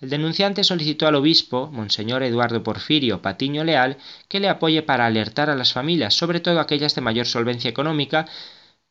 [0.00, 3.96] El denunciante solicitó al obispo, Monseñor Eduardo Porfirio Patiño Leal,
[4.28, 8.26] que le apoye para alertar a las familias, sobre todo aquellas de mayor solvencia económica,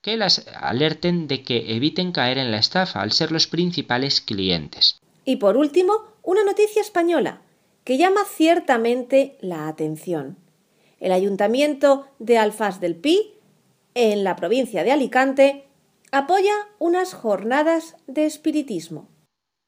[0.01, 4.99] que las alerten de que eviten caer en la estafa al ser los principales clientes.
[5.23, 5.93] Y por último,
[6.23, 7.41] una noticia española
[7.85, 10.37] que llama ciertamente la atención.
[10.99, 13.33] El ayuntamiento de Alfaz del Pi,
[13.93, 15.67] en la provincia de Alicante,
[16.11, 19.07] apoya unas jornadas de espiritismo.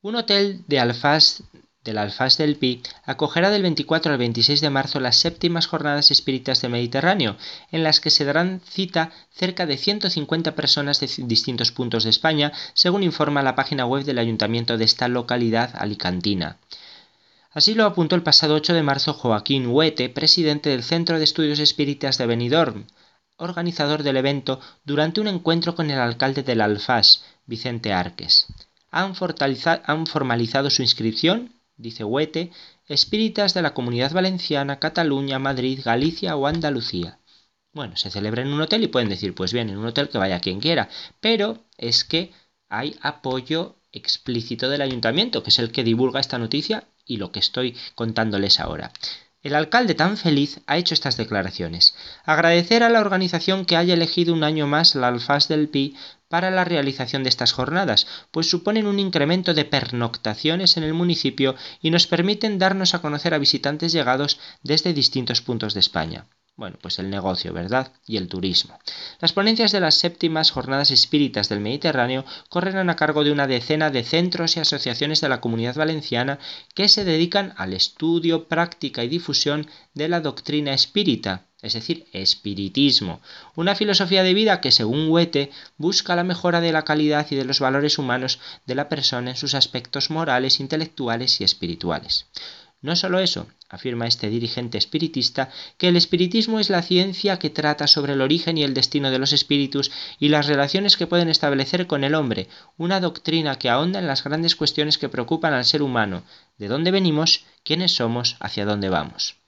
[0.01, 1.43] Un hotel de Alfaz
[1.83, 6.61] del Alfaz del Pi acogerá del 24 al 26 de marzo las séptimas jornadas espíritas
[6.61, 7.35] del Mediterráneo,
[7.69, 12.53] en las que se darán cita cerca de 150 personas de distintos puntos de España,
[12.73, 16.59] según informa la página web del ayuntamiento de esta localidad alicantina.
[17.51, 21.59] Así lo apuntó el pasado 8 de marzo Joaquín Huete, presidente del Centro de Estudios
[21.59, 22.85] Espíritas de Benidorm,
[23.35, 28.47] organizador del evento, durante un encuentro con el alcalde del Alfaz, Vicente Arques
[28.91, 32.51] han, formalizado su inscripción, dice Huete,
[32.87, 37.19] espíritas de la Comunidad Valenciana, Cataluña, Madrid, Galicia o Andalucía.
[37.71, 40.17] Bueno, se celebra en un hotel y pueden decir, pues bien, en un hotel que
[40.17, 42.31] vaya quien quiera, pero es que
[42.67, 47.39] hay apoyo explícito del ayuntamiento, que es el que divulga esta noticia y lo que
[47.39, 48.91] estoy contándoles ahora.
[49.41, 51.95] El alcalde tan feliz ha hecho estas declaraciones.
[52.25, 55.95] Agradecer a la organización que haya elegido un año más la Alfaz del Pi
[56.29, 61.55] para la realización de estas jornadas, pues suponen un incremento de pernoctaciones en el municipio
[61.81, 66.27] y nos permiten darnos a conocer a visitantes llegados desde distintos puntos de España.
[66.59, 67.93] Bueno, pues el negocio, ¿verdad?
[68.05, 68.77] Y el turismo.
[69.21, 73.89] Las ponencias de las séptimas jornadas espíritas del Mediterráneo correrán a cargo de una decena
[73.91, 76.37] de centros y asociaciones de la comunidad valenciana
[76.75, 83.19] que se dedican al estudio, práctica y difusión de la doctrina espírita, es decir, espiritismo,
[83.55, 87.43] una filosofía de vida que, según Huete, busca la mejora de la calidad y de
[87.43, 92.27] los valores humanos de la persona en sus aspectos morales, intelectuales y espirituales.
[92.81, 97.87] No solo eso, afirma este dirigente espiritista, que el espiritismo es la ciencia que trata
[97.87, 101.87] sobre el origen y el destino de los espíritus y las relaciones que pueden establecer
[101.87, 102.47] con el hombre,
[102.77, 106.23] una doctrina que ahonda en las grandes cuestiones que preocupan al ser humano,
[106.57, 109.38] de dónde venimos, quiénes somos, hacia dónde vamos.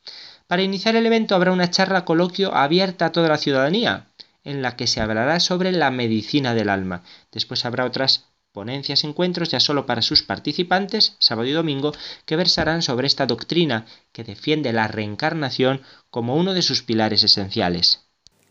[0.51, 4.07] Para iniciar el evento habrá una charla coloquio abierta a toda la ciudadanía,
[4.43, 7.03] en la que se hablará sobre la medicina del alma.
[7.31, 11.93] Después habrá otras ponencias, encuentros ya solo para sus participantes, sábado y domingo,
[12.25, 18.01] que versarán sobre esta doctrina que defiende la reencarnación como uno de sus pilares esenciales.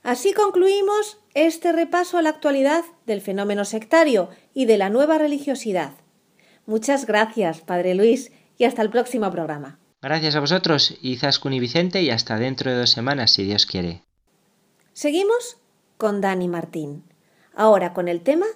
[0.03, 5.93] Así concluimos este repaso a la actualidad del fenómeno sectario y de la nueva religiosidad.
[6.65, 9.80] Muchas gracias, Padre Luis, y hasta el próximo programa.
[10.03, 14.03] Gracias a vosotros, Izaskun y Vicente, y hasta dentro de dos semanas, si Dios quiere.
[14.95, 15.59] Seguimos
[15.99, 17.05] con Dani Martín.
[17.55, 18.47] Ahora con el tema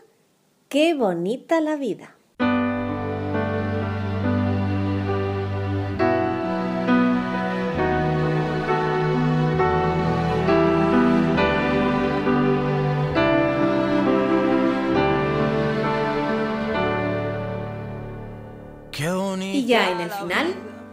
[0.68, 2.16] Qué bonita la vida.
[19.40, 20.63] Y ya en el final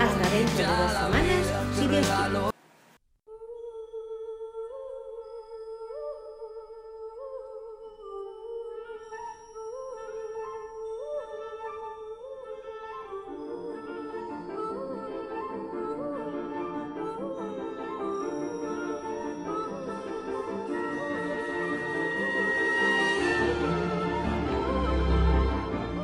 [0.00, 1.46] Hasta dentro de dos semanas,
[1.78, 2.50] si Dios quiere.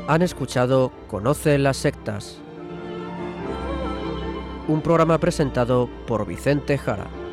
[0.09, 2.39] Han escuchado Conoce las sectas,
[4.69, 7.26] un programa presentado por Vicente Jara.